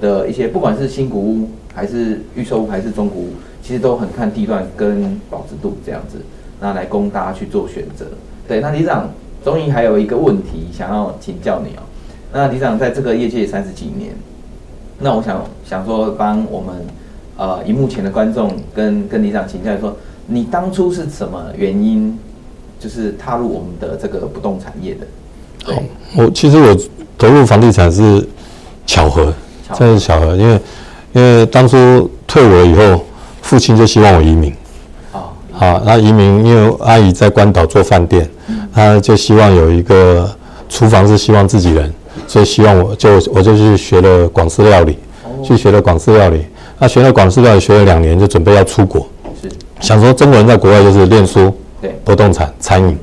[0.00, 3.28] 的一些，不管是新古屋还是预售屋还是中古屋，
[3.62, 6.18] 其实都很看地段跟保值度这样子，
[6.60, 8.04] 那来供大家去做选择。
[8.48, 9.08] 对，那理事长
[9.44, 11.82] 终于还有一个问题想要请教你哦。
[12.32, 14.12] 那理事长在这个业界三十几年，
[14.98, 16.74] 那我想想说帮我们
[17.36, 19.96] 呃荧幕前的观众跟跟理事长请教说，
[20.26, 22.18] 你当初是什么原因
[22.80, 25.06] 就是踏入我们的这个不动产业的？
[25.64, 25.82] 好，
[26.16, 26.76] 我其实我
[27.16, 28.26] 投入房地产是
[28.86, 29.32] 巧合，
[29.74, 30.60] 真的是巧合，因为
[31.12, 33.04] 因为当初退伍了以后，
[33.52, 34.50] 父亲就希望我移民，
[35.12, 38.26] 啊，好，那移民因为阿姨在关岛做饭店，
[38.74, 40.26] 她就希望有一个
[40.70, 41.92] 厨房是希望自己人，
[42.26, 44.96] 所以希望我就我就去学了广式料理，
[45.44, 46.46] 去学了广式料理。
[46.78, 49.06] 那学了广式料理学了两年，就准备要出国，
[49.80, 51.94] 想说中国人在国外就是念书、对。
[52.06, 52.98] 不动产、餐饮。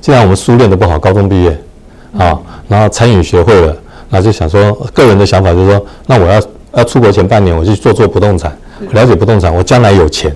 [0.00, 1.50] 既然我们书念的不好，高中毕业，
[2.16, 3.76] 啊，然后餐饮学会了，
[4.08, 6.40] 那就想说个人的想法就是说，那我要
[6.72, 8.56] 要出国前半年，我去做做不动产，
[8.92, 10.34] 了解不动产，我将来有钱，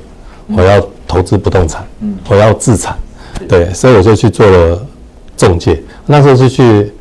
[0.56, 1.86] 我要投资不动产，
[2.28, 2.96] 我要自产，
[3.48, 4.86] 对，所以我就去做了
[5.36, 5.80] 中介。
[6.06, 6.92] 那时候是去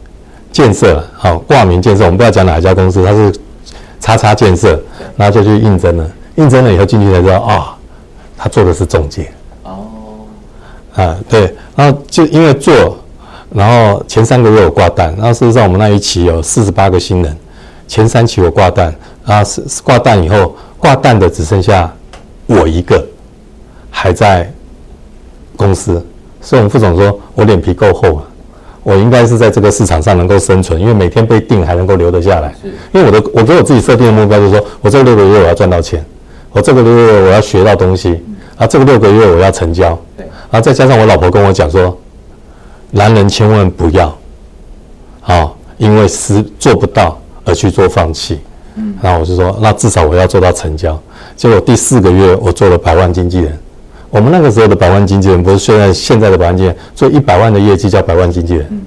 [0.51, 3.33] 建设，好挂名建设，我们不要讲哪一家公司，它是
[3.99, 4.79] 叉叉建设，
[5.17, 7.75] 然后就去应征了，应征了以后进去才知道啊，
[8.37, 9.31] 他做的是中介。
[9.63, 9.87] 哦。
[10.95, 12.97] 啊，对，然后就因为做，
[13.49, 17.35] 然后前三个月我挂单，然后事实上我们那一期有四十八个新人，
[17.87, 18.93] 前三期我挂单，
[19.25, 21.93] 然后是挂单以后挂单的只剩下
[22.45, 23.05] 我一个
[23.89, 24.51] 还在
[25.55, 26.03] 公司，
[26.41, 28.23] 所以我们副总说我脸皮够厚啊，
[28.83, 32.53] 我应该是在这个市场上能够生存，因为每天被定还能够留得下来，
[32.91, 36.03] 因为我的我给我自己设定的目标就是说我这六个月我要赚到钱，
[36.51, 38.23] 我这个六个月我要学到东西，
[38.57, 39.97] 啊，这个六个月我要成交。
[40.17, 41.97] 然后再加上我老婆跟我讲说，
[42.91, 44.07] 男人千万不要，
[45.21, 48.39] 啊、哦，因为是做不到而去做放弃。
[48.75, 50.99] 嗯，然后我就说，那至少我要做到成交。
[51.35, 53.57] 结果第四个月我做了百万经纪人。
[54.09, 58.81] 我们那个时候的百万经纪人不是现在现在的百万经纪人，做一百万的业绩叫百万经纪人。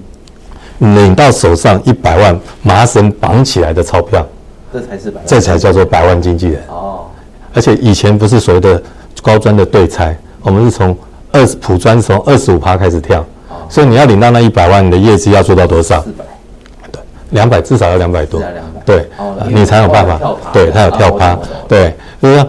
[0.79, 4.27] 嗯，领到手上一百万麻绳绑起来的钞票，
[4.73, 6.62] 这才是百万，这才叫做百万经纪人。
[6.69, 7.07] 哦，
[7.55, 8.83] 而且以前不是所谓的
[9.23, 10.97] 高专的对拆，我们是从。
[11.33, 13.23] 二十普专从二十五趴开始跳，
[13.69, 16.01] 所以你要领到那一百万，你的业绩要做到多少？
[16.01, 16.36] 四百，对，
[17.37, 18.42] 两百至少要两百多，
[18.85, 19.07] 对，
[19.49, 20.18] 你才有办法。
[20.53, 22.49] 对，他有跳趴，对，就是说，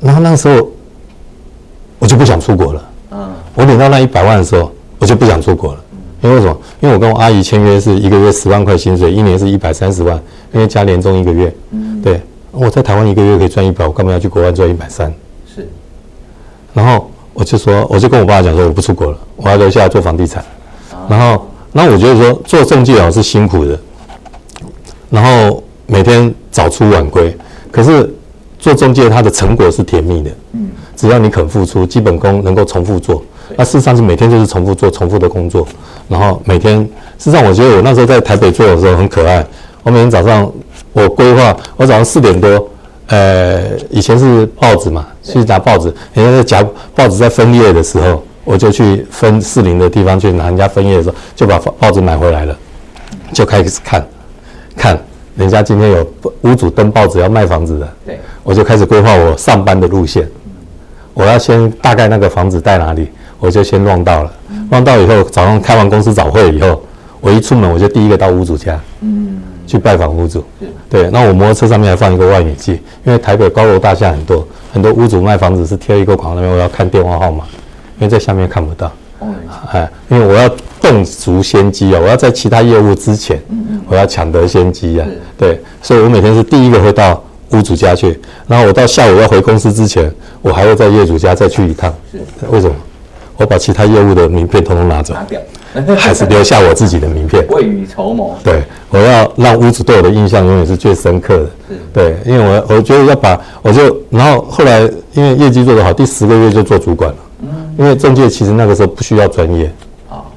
[0.00, 0.68] 然后那个时候
[1.98, 2.88] 我就不想出国了。
[3.12, 5.80] 嗯，我领到那一百万的时候，我就不想出国了。
[6.22, 6.56] 因为为什么？
[6.80, 10.20] 因为我跟我阿姨签约是一个月十万块薪水，一年是一百三十万，
[10.52, 11.54] 因为加年终一个月。
[11.70, 15.12] 嗯，对，我在台湾一个月可以赚一百，我干嘛要去国外赚一百三？
[15.54, 15.68] 是，
[16.74, 17.10] 然后。
[17.32, 20.44] 我就说，我就跟我爸讲说，我不出国了，我要留下来做房地产。
[21.08, 23.78] 然后，那我觉得说，做中介哦是辛苦的，
[25.10, 27.36] 然后每天早出晚归。
[27.70, 28.08] 可是
[28.58, 30.30] 做中介，它的成果是甜蜜的。
[30.52, 33.22] 嗯，只要你肯付出，基本功能够重复做。
[33.56, 35.66] 那事实上是每天就是重复做，重复的工作。
[36.08, 36.78] 然后每天，
[37.18, 39.44] 事实上我觉得我那时候在台北做的时候很可爱。
[39.82, 40.50] 我每天早上
[40.92, 42.68] 我规划，我早上四点多。
[43.06, 45.92] 呃，以前是报纸嘛，去拿报纸。
[46.14, 52.56] 人家在夹报纸在分页的时候，我就去分士林的地方去拿人家分页的时候，就把报纸买回来了，
[53.32, 54.06] 就开始看，
[54.80, 54.98] 看
[55.36, 60.26] 人家今天有屋主登报纸要卖房子的，对，我就开始规划我上班的路线。
[61.12, 64.32] 我要先大概那个房子在哪里，我就先乱到了，
[64.70, 66.82] 乱到以后早上开完公司早会以后，
[67.20, 68.80] 我一出门我就第一个到屋主家。
[69.02, 69.38] 嗯。
[69.66, 70.42] 去拜访屋主，
[70.88, 72.72] 对，那我摩托车上面还放一个外语器，
[73.04, 77.44] 因为台北高楼大厦很多，很多屋主卖房子是贴一个广告，那边我要看电话号码，
[77.98, 78.90] 因为在下面看不到，
[79.70, 83.40] 哎，因为我要动足先机啊，我要在其他业务之前，
[83.86, 85.06] 我要抢得先机啊，
[85.38, 90.12] 对，所以我每天是第一个会到屋主家去，然后我到下午要回公司之前，
[90.42, 91.92] 我还会在业主家再去一趟，
[92.50, 92.74] 为什么？
[93.36, 95.14] 我把其他业务的名片通通拿走，
[95.96, 97.42] 还是留下我自己的名片。
[97.48, 98.36] 未雨绸缪。
[98.44, 101.46] 对，我要让屋主对我的印象永远是最深刻的。
[101.90, 104.80] 对，因为我我觉得要把，我就然后后来
[105.14, 107.16] 因为业绩做得好，第十个月就做主管了。
[107.40, 107.48] 嗯。
[107.78, 109.72] 因为中介其实那个时候不需要专业，啊，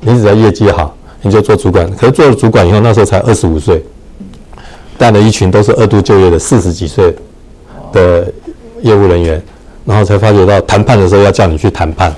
[0.06, 1.90] 你只要业绩好，你就做主管。
[1.96, 3.84] 可是做了主管以后，那时候才二十五岁，
[4.98, 7.16] 带了一群都是二度就业的四十几岁
[7.92, 8.32] 的
[8.82, 9.42] 业务人员，
[9.86, 12.14] 然后才发觉到谈判的时候要叫你去谈判。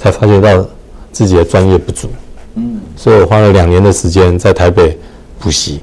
[0.00, 0.64] 才发觉到
[1.10, 2.08] 自己的专业不足，
[2.54, 4.96] 嗯，所以我花了两年的时间在台北
[5.40, 5.80] 补习，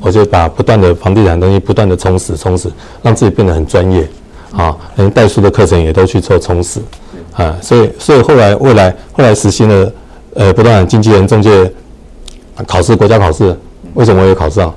[0.00, 2.70] 我就把不断的房地产东西不断的充实充实，
[3.02, 4.08] 让自己变得很专业，
[4.52, 6.78] 啊，连代书的课程也都去做充实，
[7.32, 9.92] 啊，所以所以后来未来后来实行了
[10.38, 11.70] 呃不断经纪人中介
[12.66, 13.54] 考试国家考试，
[13.94, 14.72] 为什么我也考上？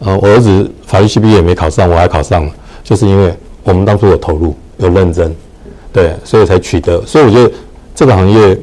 [0.00, 5.34] 呃，我儿子法律系毕业也没考上，我还考上了，就是因为我们当初有投入有认真，
[5.92, 7.50] 对，所以才取得，所以我觉得。
[7.98, 8.58] 这个行业，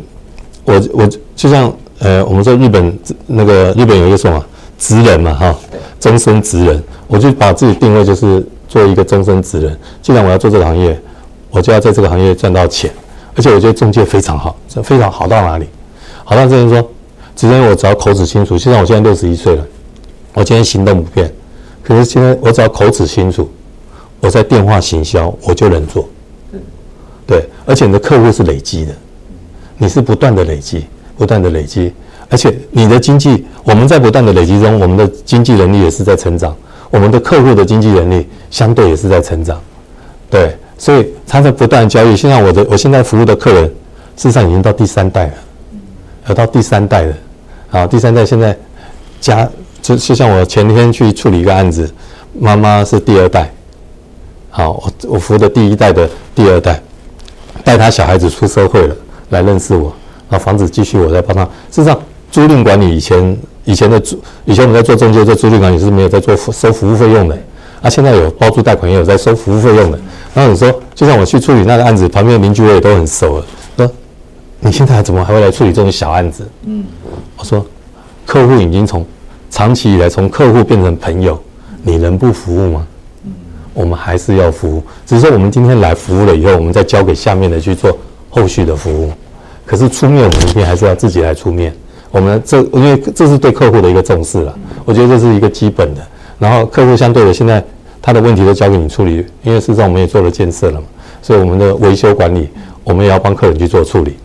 [0.63, 4.45] 我我就像呃，我们说日本那个日本有一个什么
[4.77, 5.55] 职人嘛哈，
[5.99, 9.75] 终身职人，我就把自己定位就是做一个终身职人。
[10.03, 10.95] 既然我要做这个行业，
[11.49, 12.91] 我就要在这个行业赚到钱，
[13.35, 15.67] 而且我觉得中介非常好，这非常好到哪里？
[16.23, 16.89] 好那这人说，
[17.35, 19.65] 只要我只要口齿清楚，就像我现在六十一岁了，
[20.33, 21.31] 我今天行动不便，
[21.83, 23.49] 可是现在我只要口齿清楚，
[24.19, 26.07] 我在电话行销我就能做。
[27.25, 28.93] 对，而且你的客户是累积的，
[29.77, 30.85] 你是不断的累积，
[31.17, 31.93] 不断的累积，
[32.29, 36.55] 而且你的经济，我们在不断的累积中，我们的经济能力也是在成长，
[36.89, 39.61] 我们的客户的经济能力相对也是在成长，
[40.29, 42.15] 对，所以他在不断交易。
[42.15, 43.63] 现在我的我现在服务的客人，
[44.17, 45.33] 事实上已经到第三代了，
[46.25, 47.13] 而到第三代了，
[47.71, 48.57] 啊，第三代现在
[49.19, 49.47] 加
[49.81, 51.89] 就就像我前天去处理一个案子，
[52.39, 53.51] 妈妈是第二代。
[54.49, 56.81] 好，我我服务的第一代的第二代，
[57.63, 58.95] 带他小孩子出社会了，
[59.29, 59.91] 来认识我，
[60.29, 61.43] 啊房子继续我在帮他。
[61.71, 61.99] 事实上，
[62.31, 67.35] 租赁管理以前以前的租，以前我们在做中介做租赁管理是没有在做收服务费用的，
[67.81, 69.99] 啊，现在有包租贷款也有在收服务费用的。
[70.35, 73.45] 然后你说，就像我去处理那个案子，旁边的邻居我也都很熟了，
[74.63, 76.47] 你现在怎么还会来处理这种小案子？
[76.65, 76.85] 嗯，
[77.37, 77.65] 我说
[78.25, 79.05] 客户已经从
[79.49, 81.37] 长期以来从客户变成朋友，
[81.81, 82.87] 你能不服务吗？
[83.25, 83.31] 嗯
[83.73, 87.97] 我们还是要服务，只是说我们今天来服务了以后，我们再交给下面的去做
[88.29, 89.11] 后续的服务。
[89.65, 91.73] 可是出面，我们一定还是要自己来出面。
[92.11, 96.01] 我们这因为这是对客户的一个重视了，我觉得这是一个基本的。
[96.37, 97.63] 然后客户相对的，现在
[98.01, 100.85] 他的问题都交给你处理，因为事实上我们也做了建设了嘛，
[101.21, 102.49] 所以我们的维修管理，
[102.83, 104.15] 我们也要帮客人去做处理。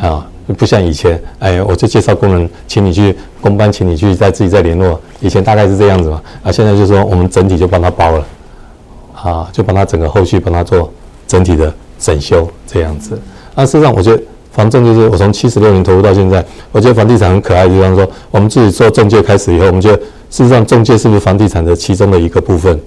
[0.00, 5.00] 啊，不像以前，哎，我就介绍工人，请你去工班，请你去再自己再联络。
[5.20, 8.24] 以前大概是这样子嘛，啊，现在就是说我们整体就帮他包了。
[9.22, 10.90] 啊，就帮他整个后续帮他做
[11.26, 13.20] 整体的整修这样子。
[13.54, 19.96] 那事实上，我觉得房仲就是我从七十六年投入到现在，我觉得房地产很可爱的地方说，我们自己做中介开始以后，我们觉得
[20.30, 22.80] 事实上中介是不是房地产的其中的一个部分？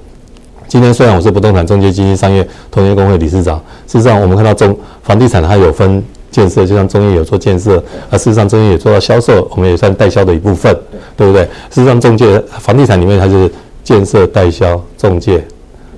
[0.68, 10.76] 今天虽然我是不动产中介经纪商业同业公会理事长，事实上我们看到中房地产它有分建设，就像中介有做建设，而事实上中介也做到销售，我们也算代销的一部分，
[11.16, 11.44] 对不对？
[11.70, 13.52] 事实上中介房地产里面它就是
[13.84, 15.46] 建设、代销、中介。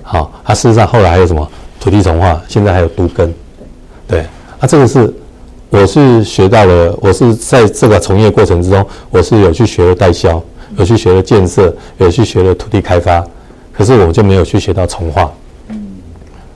[0.02, 3.34] 好，它、事实上后来还有什么土地重化，现在还有都根，
[4.06, 4.20] 对，
[4.60, 5.12] 啊，这个是
[5.68, 10.40] 我是学到了，我是在这个从业过程之中，我是有去学了代销，
[10.76, 13.24] 有去学了建设，有去学了土地开发，
[13.72, 15.28] 可是我就没有去学到重划，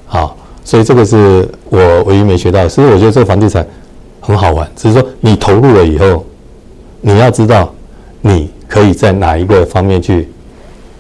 [0.07, 2.69] 好，所以这个是我唯一没学到的。
[2.69, 3.67] 所以我觉得这个房地产
[4.21, 6.25] 很好玩，只是说你投入了以后，
[7.01, 7.73] 你要知道
[8.21, 10.29] 你可以在哪一个方面去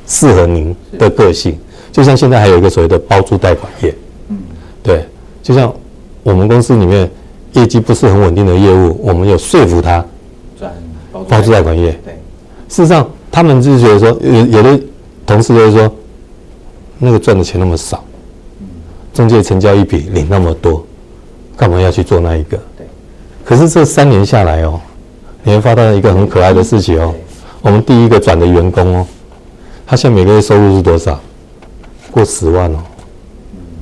[0.07, 1.59] 适合您的个性。
[1.92, 3.94] 就像现在还有一个所谓的包租贷款业，
[4.29, 4.38] 嗯，
[4.81, 5.05] 对，
[5.42, 5.73] 就像
[6.23, 7.11] 我们公司里面
[7.55, 10.05] 业绩不是很稳定的业务，我们有说服他
[10.59, 10.73] 转
[11.29, 11.90] 包租贷款业。
[12.05, 12.14] 对，
[12.68, 14.81] 事实上他们就是觉得说，有有的
[15.27, 15.92] 同事就是说，
[16.99, 18.05] 那个赚的钱那么少，
[19.12, 20.85] 中介成交一笔领那么多，
[21.57, 22.57] 干嘛要去做那一个？
[22.77, 22.87] 对。
[23.44, 24.81] 可是这三年下来哦，
[25.42, 27.14] 你会发现一个很可爱的事情哦，
[27.62, 29.07] 我们第一个转的员工哦，
[29.87, 31.18] 他现在每个月收入是多少？
[32.12, 32.79] 过十万哦，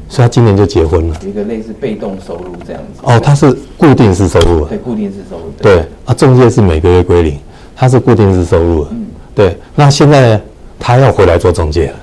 [0.09, 1.17] 所以他今年就结婚了。
[1.23, 3.01] 有一个类似被动收入这样子。
[3.03, 4.67] 哦，他是固定式收入。
[4.67, 5.53] 对，固定式收入。
[5.61, 7.39] 对啊，中介是每个月归零，
[7.75, 8.87] 他是固定式收入。
[8.91, 9.57] 嗯，对。
[9.75, 10.41] 那现在呢，
[10.79, 11.95] 他要回来做中介了，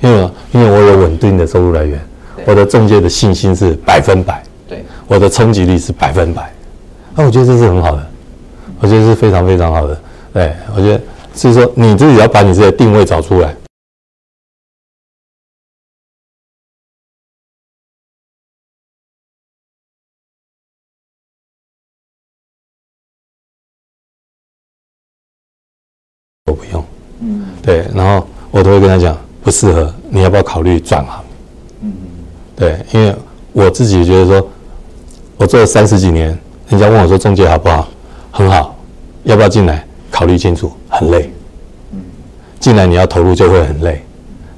[0.00, 2.00] 因为因为我有稳定的收入来源，
[2.44, 4.42] 我的中介的信心是百分百。
[4.68, 6.52] 对，我的冲击力是百分百。
[7.14, 8.10] 那我觉得这是很好的，
[8.80, 10.00] 我觉得是非常非常好的。
[10.32, 11.00] 对，我觉得
[11.34, 13.54] 是说你自己要把你自己的定位找出来。
[26.44, 26.84] 我不用，
[27.20, 31.24] 嗯，对，然后我都会跟他讲不适合，你要不要考虑转行？
[31.82, 31.92] 嗯，
[32.56, 33.14] 对，因为
[33.52, 34.48] 我自己觉得说，
[35.36, 36.36] 我做了三十几年，
[36.68, 37.86] 人家问我说中介好不好？
[38.32, 38.76] 很好，
[39.22, 39.86] 要不要进来？
[40.10, 41.30] 考虑清楚，很累，
[41.92, 42.00] 嗯，
[42.58, 44.02] 进来你要投入就会很累，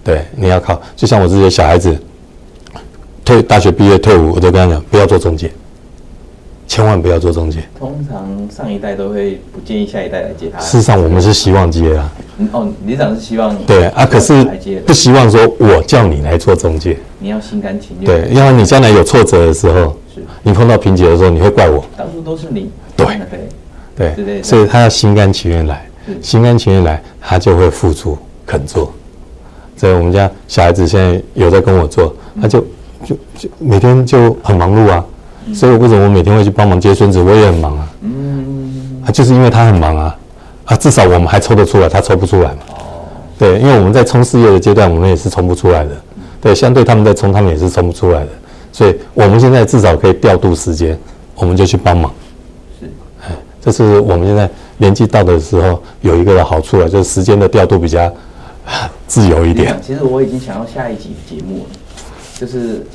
[0.03, 1.94] 对，你要靠，就像我自己的小孩子，
[3.27, 5.53] 退大学毕业退伍，我都跟他讲不要做中介。
[6.69, 7.61] 千万不要做中介。
[7.77, 10.61] 通常上一代都会不建议下一代来接他。
[10.61, 12.12] 事实上，我们是希望接啊。
[12.53, 13.57] 哦，理事长是希望。
[13.64, 14.45] 对啊，可是
[14.87, 16.97] 不希望说我叫你来做中介。
[17.19, 18.07] 你要心甘情愿。
[18.07, 19.97] 对，因为你将来有挫折的时候，
[20.43, 21.85] 你碰到瓶颈的时候，你会怪我。
[21.97, 22.71] 当初都是你。
[22.97, 25.89] 对对对，所以他要心甘情愿来，
[26.21, 28.16] 心甘情愿来，他就会付出
[28.47, 28.93] 肯做。
[29.77, 32.61] 所以我们家小孩子现在有在跟我做，他就
[33.05, 35.05] 就就每天就很忙碌啊。
[35.55, 37.20] 所以为什么我每天会去帮忙接孙子？
[37.20, 37.88] 我也很忙啊。
[38.03, 40.16] 嗯，啊，就是因为他很忙啊，
[40.64, 42.59] 啊，至少我们还抽得出来，他抽不出来嘛。
[42.68, 43.07] 哦，
[43.38, 45.90] 对，因为我们在冲事业的阶段，我们也是冲不出来的。
[46.40, 48.28] 对，相对他们在冲，他们也是冲不出来的。
[48.72, 50.96] 所以我们现在至少可以调度时间，
[51.34, 52.12] 我们就去帮忙。
[52.78, 52.86] 是，
[53.26, 58.12] 哎，这是我们现在年纪到的时候有一个的好处了，就是时间的调度比较
[59.07, 59.76] 自由一点。
[59.84, 61.70] 其实我已经想要下一集节目了，
[62.38, 62.86] 就是。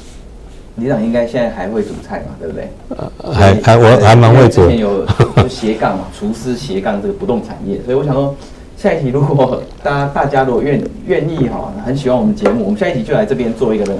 [0.75, 2.67] 里长应该现在还会煮菜嘛，对不对？
[2.89, 4.63] 呃，还还我还蛮会煮。
[4.63, 5.05] 之前有
[5.47, 8.35] 斜杠嘛， 厨师斜杠这个不动产业，所以我想说，
[8.75, 13.99] 下一期如果大家大家如果愿愿意哈，很喜欢我们节目，我们下一期就来这边做一个那个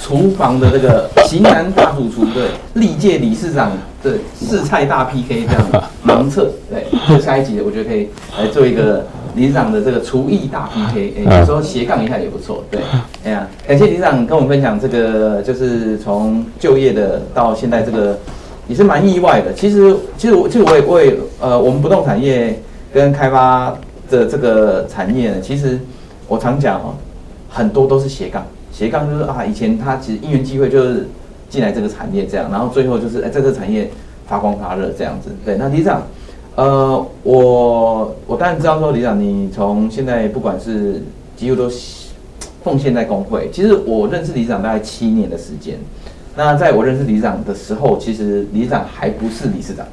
[0.00, 9.04] 厨房的这个型男大主厨对历届理事长的试菜大 PK 这样盲测，对，就下一集我觉得可以来做一个。
[9.38, 12.64] 理事长的这个厨艺大 PK，哎、欸，有时候斜杠一下也不错。
[12.70, 12.80] 对，
[13.24, 18.18] 哎呀，感谢理事长跟我们分享这个，就是从就业的到现在这个，
[18.66, 19.52] 也是蛮意外的。
[19.54, 22.60] 其实，其实我，其实我也，我也，呃，我们不动产业
[22.92, 23.72] 跟开发
[24.10, 25.78] 的这个产业呢，其实
[26.26, 26.94] 我常讲哦，
[27.48, 28.44] 很多都是斜杠。
[28.72, 31.08] 斜杠就是啊，以前他其实因缘际会就是
[31.48, 33.88] 进来这个产业这样，然后最后就是哎，在这个产业
[34.26, 35.30] 发光发热这样子。
[35.44, 36.02] 对，那理事长。
[36.58, 41.00] 呃，我我当然知道说，理事长，你从现在不管是
[41.36, 41.70] 几乎都
[42.64, 43.48] 奉献在工会。
[43.52, 45.78] 其实我认识理事长大概七年的时间。
[46.34, 49.86] 那在我认识理事长的时候，其实理事长还不是理事长，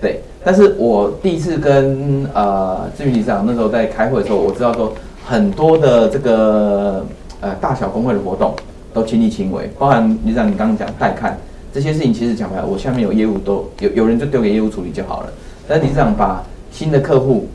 [0.00, 0.20] 对。
[0.44, 4.92] 但是我第一次跟呃志云理事长那时候在开会的时候，我知道说
[5.24, 7.06] 很多的这个
[7.40, 8.52] 呃大小工会的活动
[8.92, 11.38] 都亲力亲为，包含理事长你刚刚讲带看
[11.72, 15.32] 这些事情，其实讲白了，我下面有业务都有有人就丢给业务处理就好了。
[15.68, 16.42] 那理事长把
[16.72, 17.46] 新的客户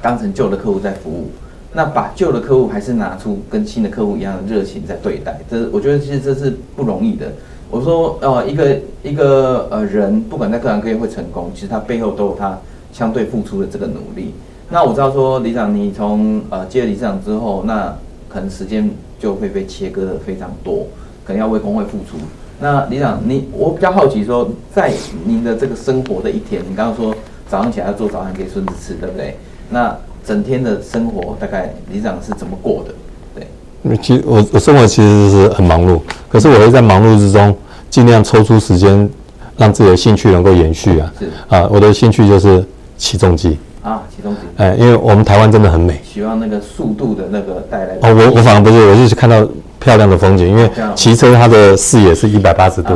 [0.00, 1.28] 当成旧的客户在服务，
[1.72, 7.26] 那把旧的客户还是拿出跟新的客户一样的热情在对待，这我觉得其实这是不容易的。
[7.68, 12.58] 我说，呃，一个一个呃人，不管在各行各业会成功，其实他背后都有他
[12.92, 14.32] 相对付出的这个努力。
[14.68, 17.96] 那我知道说，李长你从呃接了理事长之后，那
[18.28, 18.88] 可能时间
[19.18, 20.86] 就会被切割的非常多，
[21.24, 22.16] 可能要为工会付出。
[22.60, 24.92] 那理事长，你我比较好奇说，在
[25.24, 27.14] 您的这个生活的一天，你刚刚说
[27.48, 29.36] 早上起来要做早餐给孙子吃，对不对？
[29.70, 32.94] 那整天的生活大概理事长是怎么过的？
[33.34, 35.98] 对，其实我我生活其实是很忙碌，
[36.28, 37.56] 可是我会在忙碌之中
[37.88, 39.08] 尽量抽出时间，
[39.56, 41.10] 让自己的兴趣能够延续啊。
[41.18, 42.62] 是啊，我的兴趣就是
[42.98, 44.40] 起重机啊，启动机。
[44.56, 47.94] 哎，因为我们台湾真的很美，希望那个速度的那个带来。
[48.02, 49.46] 哦，我我反而不是，我就是看到。
[49.82, 52.92] 漂亮的风景，因为骑车它的视野是一百八十度，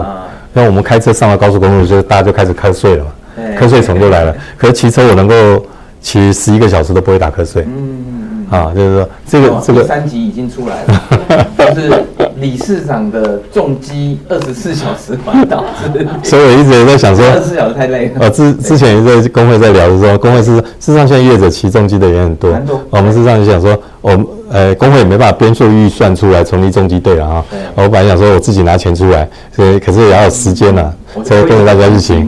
[0.52, 3.10] 那我们开车上了高速公路，就大家就开始瞌睡了嘛，
[3.58, 4.36] 瞌睡虫就来了。
[4.58, 5.64] 可是骑车我能够
[6.02, 7.62] 骑十一个小时都不会打瞌睡。
[7.66, 8.03] 嗯。
[8.54, 12.04] 啊，就是说这个这个三集已经出来了， 就是
[12.36, 15.64] 理事长的重击二十四小时环岛。
[16.22, 18.20] 所以我一直也在想说，二十四小时太累了。
[18.20, 22.52] 呃，之之前也在工会在聊的时候，工会是事实上现在业者骑重机的也很多。
[22.90, 24.26] 我们事实上就想说，我们。
[24.50, 27.44] 呃，工会也没办法编数预算出来成立重机队了啊。
[27.74, 30.92] 我本来想说我自己拿钱出来，所以可是也要有时间呐，
[31.24, 32.24] 才会跟着大家一起。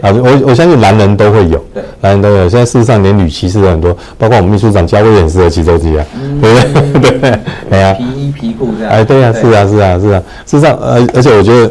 [0.00, 1.62] 啊，我我相信男人都会有，
[2.00, 2.48] 男人都有。
[2.48, 6.04] 现在事实上连女骑士都很多，包括我们秘书长嘉威也是骑重机啊，
[6.40, 7.00] 对不对？
[7.00, 8.92] 对对，哎呀，皮衣皮裤这样。
[8.92, 10.22] 哎，对呀，是啊，是啊，是啊。
[10.46, 11.70] 事实上，呃，而且我觉得，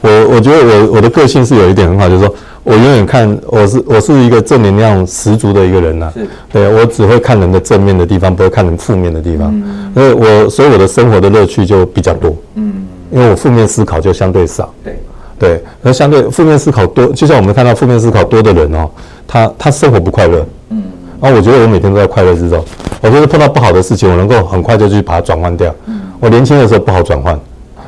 [0.00, 2.34] 我我觉得我我的个性是有一点很好，就是说。
[2.66, 6.10] 我永远看我是我是一个正能量十足的一个人呐、
[6.50, 14.98] 对我只会看人的正面的地方，不会看人负面的地方，嗯、所以我所以我的生活的乐趣就比较多，嗯，因为我负面思考就相对少，对
[15.38, 18.88] 对，那相对负面思考多，就像我们看到负面思考多的人哦，
[19.26, 20.82] 他他生活不快乐，嗯，
[21.20, 22.64] 然后我觉得我每天都在快乐之中，
[23.00, 27.38] 我觉得碰到不好的事情，我能够很快就去把它转换掉，嗯，我年轻的时候不好转换，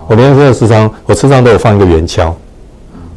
[0.06, 2.32] 我年轻的时候我车上都有放一个圆锹。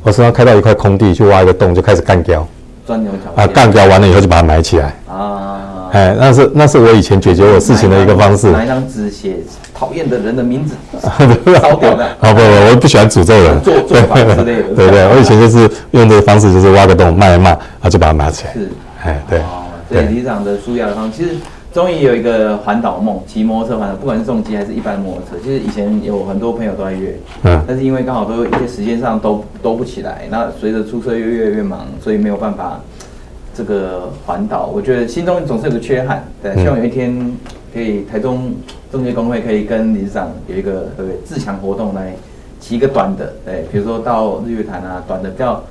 [0.01, 2.47] 我时常开到一块空地去挖一个洞，就开始干掉，
[2.88, 3.45] 钻牛角啊！
[3.45, 5.89] 干掉完了以后就把它埋起来啊！
[5.91, 8.49] 哎，那是那是我以前解决我事情的一个方式。
[8.49, 9.36] 拿一张纸写
[9.80, 10.75] 讨厌的人的名字，
[11.61, 12.05] 烧掉的。
[12.19, 14.75] 啊不不，我不喜欢诅咒人，做做法之类的。
[14.75, 18.53] 对对，我以前就是用这个方式，就是挖个洞，骂一骂，然后就把它拿起来。
[18.53, 18.69] 是，
[19.03, 19.41] 哎对。
[19.89, 21.36] 对，理事长的舒压的方式，其实。
[21.71, 32.82] 终于有一个环岛梦，骑摩托车环岛，不管是重机还是一般摩托车，其实以前有很多朋友都在约，嗯，但是因为刚好都一些时间上都都不起来，那随着出车越越来越忙，所以没有办法
[33.55, 34.71] 这个环岛。
[34.73, 37.15] 我觉得心中总是有个缺憾，对，希望有一天
[37.74, 38.53] 可以台中
[38.91, 42.13] 中介工会可以跟理事长有一个对不对自强活动来
[42.59, 45.63] 骑一个短的，对，比如说到日月潭啊，短的比较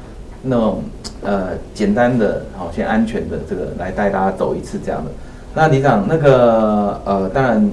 [0.43, 0.83] 那种
[1.23, 5.11] 呃简单的，好先安全的这个来带大家走一次这样的。
[5.55, 7.71] 那理事长，那个呃，当然，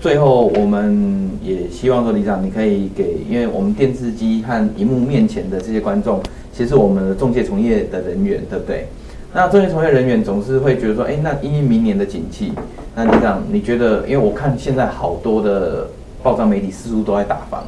[0.00, 6.20] 最后我们也希望说，理事长你可以给，因为我们电视机和荧幕面前的这些观众，
[6.52, 8.88] 其实我们的仲介从业的人员，对不对？
[9.32, 12.52] 那仲介从业人员总是会觉得说，哎，那因为明年的景气，
[12.94, 14.06] 那理事长你觉得？
[14.06, 15.86] 因为我看现在好多的
[16.22, 17.64] 报章媒体似乎都在打房，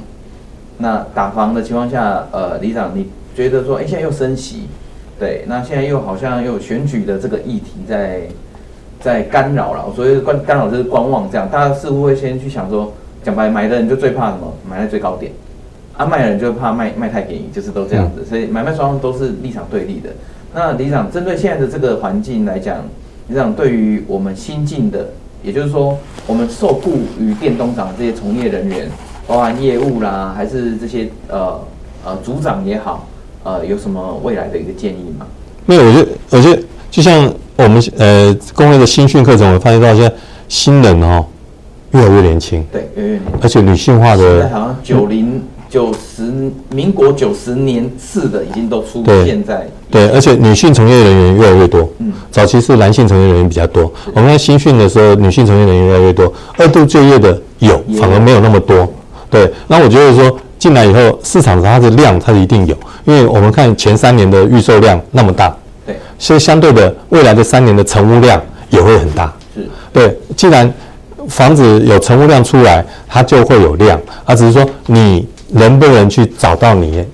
[0.78, 4.68] 那打房的情况下，呃，李长你觉得说，哎，现在又升息，
[5.18, 8.22] 对，那现在又好像又有选举的这个议题在。
[9.02, 12.92] 在干扰了，所以干干扰就是观望这样，大家似乎会先去想说，
[13.24, 14.54] 讲白买的人就最怕什么？
[14.70, 15.32] 买在最高点，
[15.96, 20.10] 啊，卖的人就怕卖卖太便宜，就是都这样子，所以买卖双方都是立场对立的。
[20.54, 22.76] 那李长针对现在的这个环境来讲，
[23.28, 25.08] 理事长对于我们新进的，
[25.42, 25.96] 也就是说
[26.26, 28.86] 我们受雇于电动厂这些从业人员，
[29.26, 31.58] 包含业务啦，还是这些呃
[32.04, 33.08] 呃组长也好，
[33.44, 35.26] 呃，有什么未来的一个建议吗？
[35.64, 40.12] 没有，我觉得我觉得就像我们呃工会的新训课程，我发现到现在
[40.48, 41.24] 新人哦
[41.92, 58.92] 越来越年轻，对，越来越年轻，而且女性化的，现在好像九零九十民国九十年次的已经都出现在对，而且女性从业人员越来越多，嗯，早期是男性从业人员比较多，我们在新训的时候，女性从业人员越来越多，二度就业的有，反而没有那么多，
[59.30, 60.36] 对，那我觉得说。
[60.62, 65.52] 进来以后，市场它的量它一定有，因为我们看前三年的预售量那么大，
[65.84, 68.40] 对，所以相对的未来的三年的成屋量
[68.70, 69.68] 也会很大，是。
[69.92, 70.16] 对。
[70.36, 70.72] 既然
[71.28, 77.04] 房子有成屋量出来，它就会有量，它只是说你能不能去找到你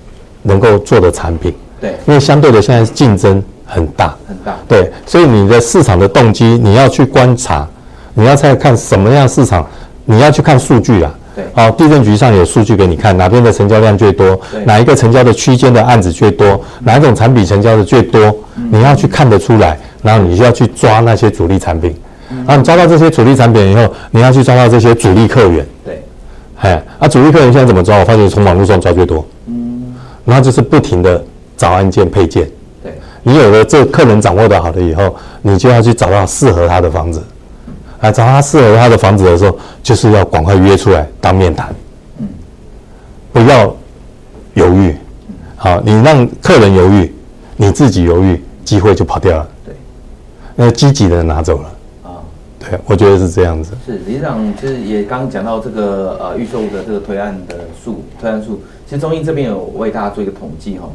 [0.43, 7.67] 能够做的产品，对，因为相对的现在竞争很大，很大，对，所以你的市场的动机你要去观察，
[8.13, 9.65] 你要再看什么样市场，
[10.05, 11.13] 你要去看数据啊。
[11.53, 18.35] 好，地震局上有数据给你看，哪边的成交量最多，哪一个成交的区间的案子最多，哪一种产品成交的最多，
[18.69, 21.95] 你要去看得出来，然后你就要去抓那些主力产品，
[22.45, 25.65] 然后你抓到这些主力产品以后，你要去抓到这些主力客源。
[25.85, 26.03] 对，
[26.59, 27.97] 哎，啊，主力客源现在怎么抓？
[27.97, 29.25] 我发现从网络上抓最多。
[29.45, 31.23] 嗯，然后就是不停的
[31.59, 32.49] 找案件配件。
[32.81, 37.21] 对，你有了这客人掌握的好了以后，你就要去找到适合他的房子。
[38.01, 41.67] 啊找他适合他的房子的时候，就是要赶快约出来当面谈，
[42.19, 42.29] 嗯，
[43.33, 43.75] 不要
[44.53, 44.95] 犹豫，
[45.57, 47.13] 好，你让客人犹豫，
[47.57, 49.75] 你自己犹豫，机会就跑掉了，对，
[50.55, 51.69] 那积极的人拿走了，
[52.03, 52.23] 啊，
[52.57, 53.73] 对，我觉得是这样子。
[53.85, 60.87] 是，理事长其实也刚刚讲到这个呃预售的这个推案的数推案数，其实中英这边有为大家做一个统计哈，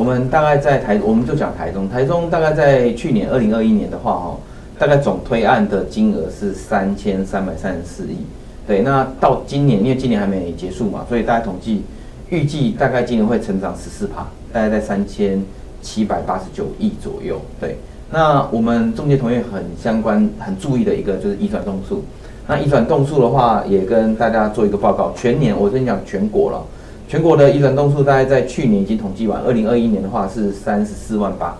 [0.00, 4.36] 我们大概在台，我们就讲台中，台中大概在去年二零二一年的话哈。
[4.78, 8.16] 大概总推案的金额是三千三百三十四亿，
[8.66, 11.82] 对，那到今年，因为今年还没结束嘛，所以大家统计
[12.30, 15.44] 预计大概今年会成长十四趴，大概在三千
[15.82, 17.76] 七百八十九亿左右，对。
[18.10, 22.02] 那我们中介同业很相关、很注意的一个就是移转栋数，
[22.48, 26.64] 那移转栋数的话，也跟大家做一个报告，全年我跟你讲全国了，
[27.10, 31.58] 全国的移转栋数大概在去年已经统计完，二零二一年的话是三十四万八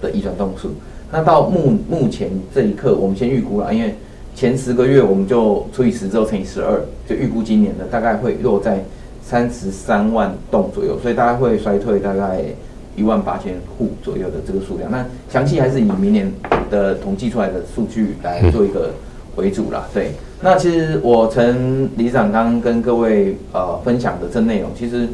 [0.00, 0.70] 的移转栋数。
[1.10, 3.96] 那到目目前这一刻，我们先预估了，因为
[4.32, 8.80] 前十个月我们就除以十之后乘以十二，就预估今年的大概会落在
[9.20, 12.40] 三十三万栋左右，所以大概会衰退大概
[12.94, 14.88] 一万八千户左右的这个数量。
[14.88, 16.32] 那详细还是以明年
[16.70, 18.90] 的统计出来的数据来做一个
[19.34, 19.84] 为主啦。
[19.92, 20.12] 对，
[20.44, 25.08] 那其实我陈理事长刚跟各位呃分享的这内容，其实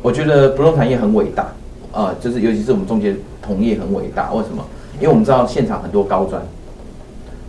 [0.00, 1.48] 我觉得不动产业很伟大、
[1.92, 4.64] 呃，就是尤其是我们中介同业很伟大，为什么？
[4.96, 6.40] 因为我们知道现场很多高专，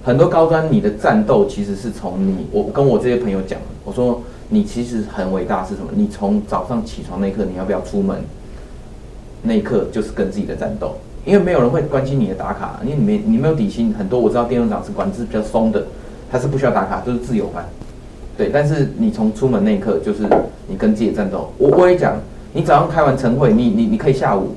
[0.04, 5.88] 很多高专，你的战斗其实是从你，我跟我这些朋友讲，我说你其实很伟大是什么？
[5.96, 8.18] 你从早上起床那一刻，你要不要出门？
[9.44, 15.86] 那一刻就是跟自己的战斗，因为没有人会关心你的打卡，因为你没你没有底薪，很多我知道电动厂是管制比较松的，
[16.32, 17.66] 他是不需要打卡，就是自由班，
[18.38, 18.50] 对。
[18.54, 20.24] 但是你从出门那一刻，就是
[20.68, 21.52] 你跟自己战斗。
[21.58, 22.16] 我我也讲，
[22.54, 24.56] 你早上开完晨会，你你你可以下午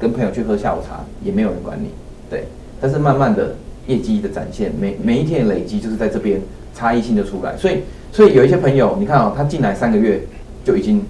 [0.00, 1.88] 跟朋友去喝下午茶，也没有人管你。
[2.30, 2.44] 对，
[2.80, 3.54] 但是慢慢的
[3.86, 6.40] 业绩的展现，每每一天累积就是在这边
[6.74, 7.80] 差异性的出来，所以
[8.10, 10.22] 所以有一些朋友，你看啊、哦，他进来三个月
[10.64, 11.04] 就已经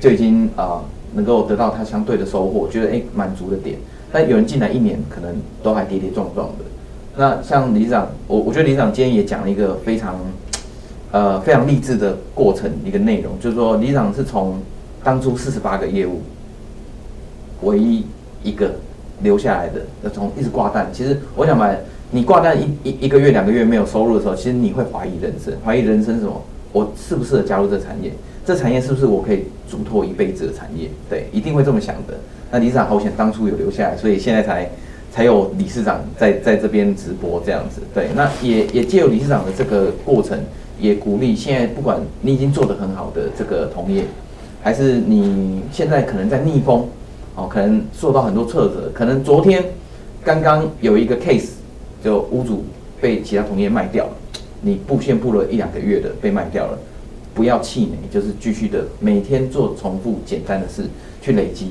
[0.00, 0.82] 就已经啊、
[1.14, 3.78] 能够得到他相对的收获，觉得哎满足的点，
[4.10, 5.32] 但有人进来一年可能
[5.62, 6.64] 都还跌跌撞撞的。
[7.16, 10.16] 那像李长，我我觉得李长今天也讲了一个非常
[11.12, 14.60] 呃非常励志的过程一个内容，就是说李长是从
[15.02, 16.20] 当初四十八个业务
[17.62, 18.04] 唯一
[18.42, 18.70] 一个。
[19.22, 20.90] 留下来的，要从一直挂单。
[20.92, 21.74] 其实我想买，
[22.10, 26.38] 你挂单一一一个月、两个月没有收入的时候，其实你会怀疑人生，怀疑人生什么？
[26.70, 28.12] 我适不适合加入这产业？
[28.44, 30.90] 这产业是不是我可以嘱托一辈子的产业？
[31.08, 32.12] 对，一定会这么想的。
[32.50, 34.70] 那李长好险，当初有留下来，所以现在才
[35.16, 37.80] 才有理事长在在这边直播这样子。
[37.94, 40.38] 对，那也也借由理事长的这个过程，
[40.78, 44.04] 也鼓励现在不管你已经做得很好的这个同业，
[44.62, 46.86] 还是你现在可能在逆风。
[47.34, 49.64] 哦，可能受到很多挫折，可能昨天
[50.22, 51.48] 刚刚有一个 case，
[52.02, 52.64] 就屋主
[52.98, 54.12] 被其他同业卖掉了，
[54.60, 56.78] 你布线布了一两个月的被卖掉了，
[57.34, 60.84] 不要气馁，就是继续的每天做重复简单的事
[61.20, 61.68] 去累积，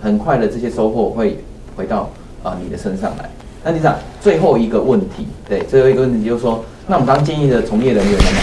[0.00, 1.38] 很快的这些收获会
[1.76, 2.08] 回到
[2.42, 3.28] 啊、你的身上来。
[3.64, 8.38] 那理事长最后一个问题，对，最后一个问题就是说，那我们刚建议的从业人员了嘛？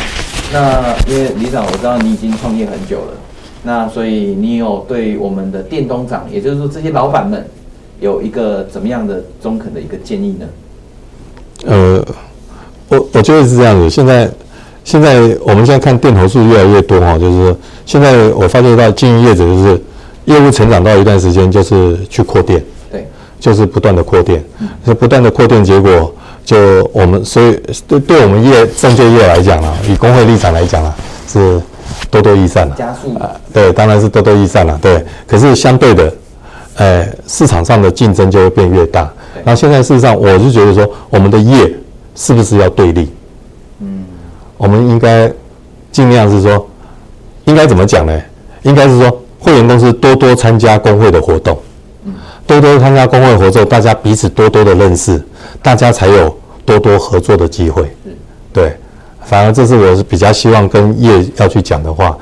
[0.53, 3.13] 那因为理事长我知道你已经创业很久了。
[3.63, 7.43] 那所以你有对我们的店东长，也就是说这些老板们，
[7.99, 10.45] 有一个怎么样的中肯的一个建议呢？
[11.65, 12.05] 呃，
[12.89, 13.89] 我我觉得是这样子。
[13.89, 14.29] 现在
[14.83, 17.55] 现在我们现在看店头数越来越多哈，就是
[17.87, 19.81] 现在我发觉到经营业者就是
[20.25, 22.63] 业务成长到一段时间就是去扩店，
[23.39, 24.43] 就是不断的扩店，
[24.85, 26.13] 是、嗯、不断的扩店，结果
[26.43, 30.95] 就我们所以对对我们业证券业来讲啊，以工会立场来讲啊，
[31.27, 31.61] 是。
[32.09, 35.03] 多多益善了，加速啊，对，当然是多多益善了，对。
[35.27, 36.13] 可是相对的，
[36.75, 39.01] 呃，市场上的竞争就会变越大。
[39.43, 41.73] 然后现在事实上，我是觉得说，我们的业
[42.15, 43.11] 是不是要对立？
[43.79, 44.03] 嗯，
[44.57, 45.31] 我们应该
[45.91, 46.67] 尽量是说，
[47.45, 48.21] 应该怎么讲呢？
[48.63, 51.61] 应该是说，会员公司多多参加工会的活动，嗯，
[52.47, 55.21] 多多参加工会活动，大家彼此多多的认识，
[55.61, 57.83] 大家才有多多合作的机会。
[58.05, 58.11] 嗯，
[58.53, 58.75] 对。
[59.23, 62.15] 反而这是我是比较希望跟业要去讲的话，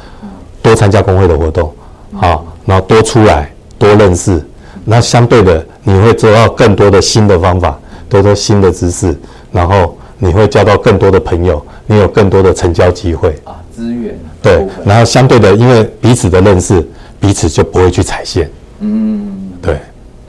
[0.62, 1.70] 多参加工会的活动，
[2.14, 4.42] 好，然后多出来多认识，
[4.86, 9.14] 那相对的你会得到更多的新的方法，多多新的知识，
[9.52, 13.38] 然后你会交到更多的朋友，你有更多的成交机会。
[13.44, 16.82] 啊，资源对，然后相对的，因为彼此的认识，
[17.20, 18.50] 彼此就不会去踩线，
[18.80, 19.78] 嗯，对，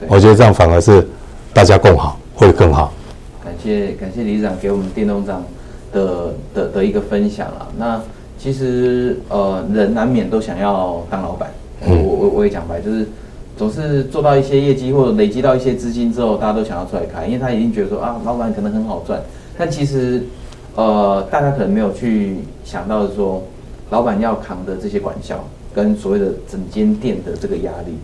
[0.07, 1.05] 我觉得这样反而是
[1.53, 2.93] 大家共好会更好。
[3.43, 5.43] 感谢感谢理事长给我们电动长。
[5.93, 8.01] 的的的一个分享啊，那
[8.37, 11.49] 其实呃人难免都想要当老板，
[11.87, 13.07] 我我我也讲白，就是
[13.55, 19.21] 总是做到一些业绩或者累积到一些资金之后，大家都想要出来开，因为他已经觉得说啊老板可能很好赚，
[19.57, 20.21] 但其实
[20.75, 23.41] 呃大家可能没有去想到的说，
[23.89, 25.41] 老板要扛的这些管销
[25.73, 27.95] 跟所谓的整间店的这个压力，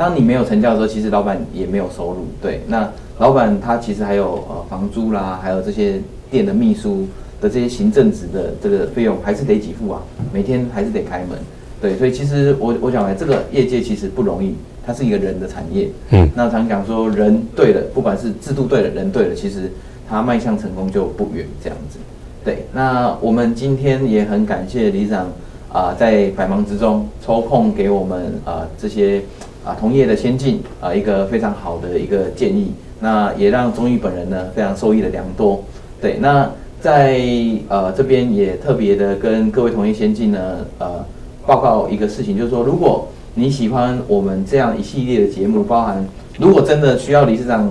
[0.00, 7.06] 当你没有成交的时候，其实老板也没有收入，对，那老板他其实还有呃房租啦，还有这些店的秘书。
[7.42, 11.38] 的这些行政职的这个费用还是得给付啊，每天还是得开门，
[11.80, 14.54] 对，所以其实我我讲来，这个业界其实不容易，
[14.86, 19.72] 它是一个人的产业，嗯，那常讲说人对了，不管是制度对了，人对了，其实
[20.06, 21.98] 它迈向成功就不远这样子，
[22.44, 25.26] 对，那我们今天也很感谢李长
[25.72, 29.22] 啊，在百忙之中抽空给我们啊这些
[29.64, 35.64] 啊同业的先进啊一个非常好的一个建议，那也让宗毅本人呢非常受益的良多，
[36.00, 36.50] 对，那。
[36.80, 37.20] 在
[37.68, 41.04] 呃这边也特别的跟各位同业先进呢呃
[41.46, 46.02] 报告一个事情，就是说如果你喜欢我们这样一系列的节目，包含
[46.38, 47.70] 如果真的需要理事长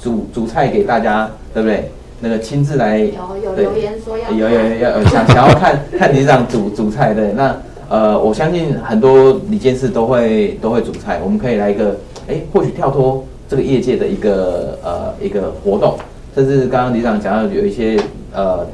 [0.00, 1.90] 煮煮菜给大家，对不对？
[2.20, 3.12] 那个亲自来有
[3.44, 7.54] 有留言说要有有要想想要看看理事长煮煮菜对，那
[7.88, 11.96] 呃我相信很多李监事都会都会煮菜，我们可以来一个
[12.28, 15.96] 哎或许跳脱这个业界的一个呃一个活动。
[16.34, 17.98] 甚至刚刚理事长讲到有一些
[18.32, 18.66] 呃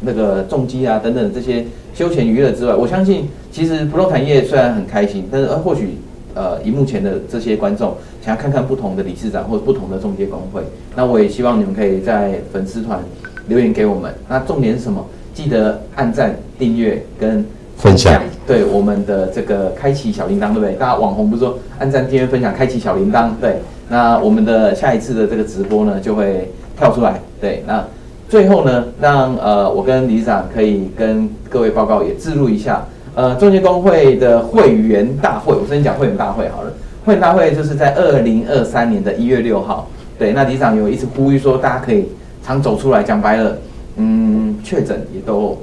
[0.00, 1.64] 那个重机啊等等这些
[1.94, 5.96] 休闲娱乐之外，我相信其实不动产业虽然很开心，但是呃或许
[6.34, 10.62] 呃以目前的这些观众想要看看不同的理事长或者不同的仲介工会，
[10.94, 13.00] 那我也希望你们可以在粉丝团
[13.48, 14.12] 留言给我们。
[14.28, 15.02] 那重点是什么？
[15.32, 17.44] 记得按赞、订阅跟
[17.76, 20.72] 分享，对我们的这个开启小铃铛，对不对？
[20.74, 23.30] 大家网红不是说按赞、订阅、分享、开启小铃铛？
[23.40, 23.56] 对，
[23.88, 26.50] 那我们的下一次的这个直播呢就会。
[26.78, 27.82] 跳出来，对，那
[28.28, 32.84] 最后呢，让呃我跟理事长可以跟各位报告也置入一下，
[33.14, 36.72] 呃，中介工会的会员大会，我先讲会员大会好了，
[37.06, 39.88] 会员大会就是在二零二三年的一月六号，
[40.18, 42.04] 对，那理事长有一直呼吁说，大家可以
[42.44, 43.56] 常走出来，讲白了，
[43.96, 45.56] 嗯，确诊也都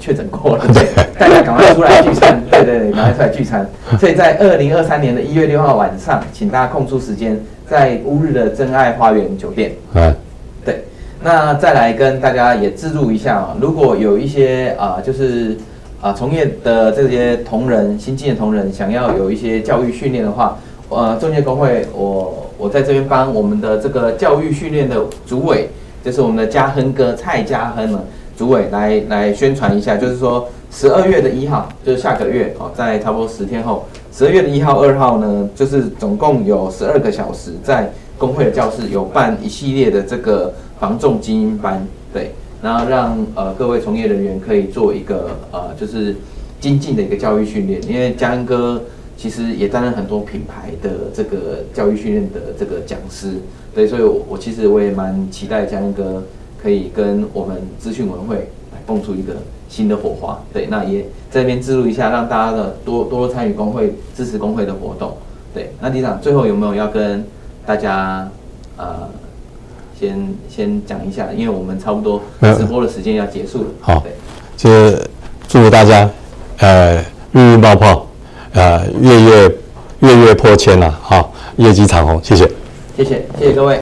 [0.00, 0.86] 确诊过了，对，
[1.18, 3.68] 大家赶快出来聚餐， 对对对，赶快出来聚餐，
[3.98, 7.38] 所以在二零二三年的一月六号晚上，请大家空出时间。
[7.68, 10.14] 在乌日的真爱花园酒店，嗯，
[10.64, 10.84] 对，
[11.20, 15.56] 那再来跟大家也自助一下啊，如果有一些啊，就是
[16.00, 20.56] 啊，从业的这些同仁，新进的同仁，想要有一些教育训练的话，
[20.90, 25.68] 呃，中介工会，我我在这边帮我们的这个教育训练的主委，
[26.04, 28.00] 就是我们的嘉亨哥蔡嘉亨呢，
[28.36, 33.86] 主委来来宣传一下，就是说十二月的一号，就是下个月哦，在差不多十天后。
[34.12, 42.30] 十二月的一号、二号呢，就是总共有十二个小时，在工会的教室有办一系列的这个防重精英班，对，
[42.62, 46.16] 然后让呃各位从业人员可以做一个呃就是
[46.60, 48.82] 精进的一个教育训练，因为嘉恩哥
[49.18, 53.34] 其实也担任很多品牌的这个教育训练的这个讲师，
[53.74, 56.22] 对，所以我我其实我也蛮期待嘉恩哥
[56.62, 58.36] 可以跟我们资讯文会
[58.72, 59.34] 来蹦出一个。
[59.68, 65.16] 新的火花，对，那也在这边记录一下，让大家的多多参与工会，支持工会的活动，
[65.52, 65.72] 对。
[65.80, 67.26] 那李长最后有没有要跟
[67.66, 68.30] 大家
[68.76, 69.08] 呃，
[69.98, 72.22] 先先讲一下，因为我们差不多
[72.56, 73.70] 直播的时间要结束了。
[73.80, 74.12] 好，对，
[74.56, 74.96] 就
[75.48, 76.08] 祝福大家
[76.58, 76.98] 呃，
[77.32, 78.06] 日运爆炮，
[78.52, 79.56] 呃月月
[79.98, 82.48] 月月破千了，好，业绩长虹，谢谢，
[82.96, 83.74] 谢谢，谢谢各位。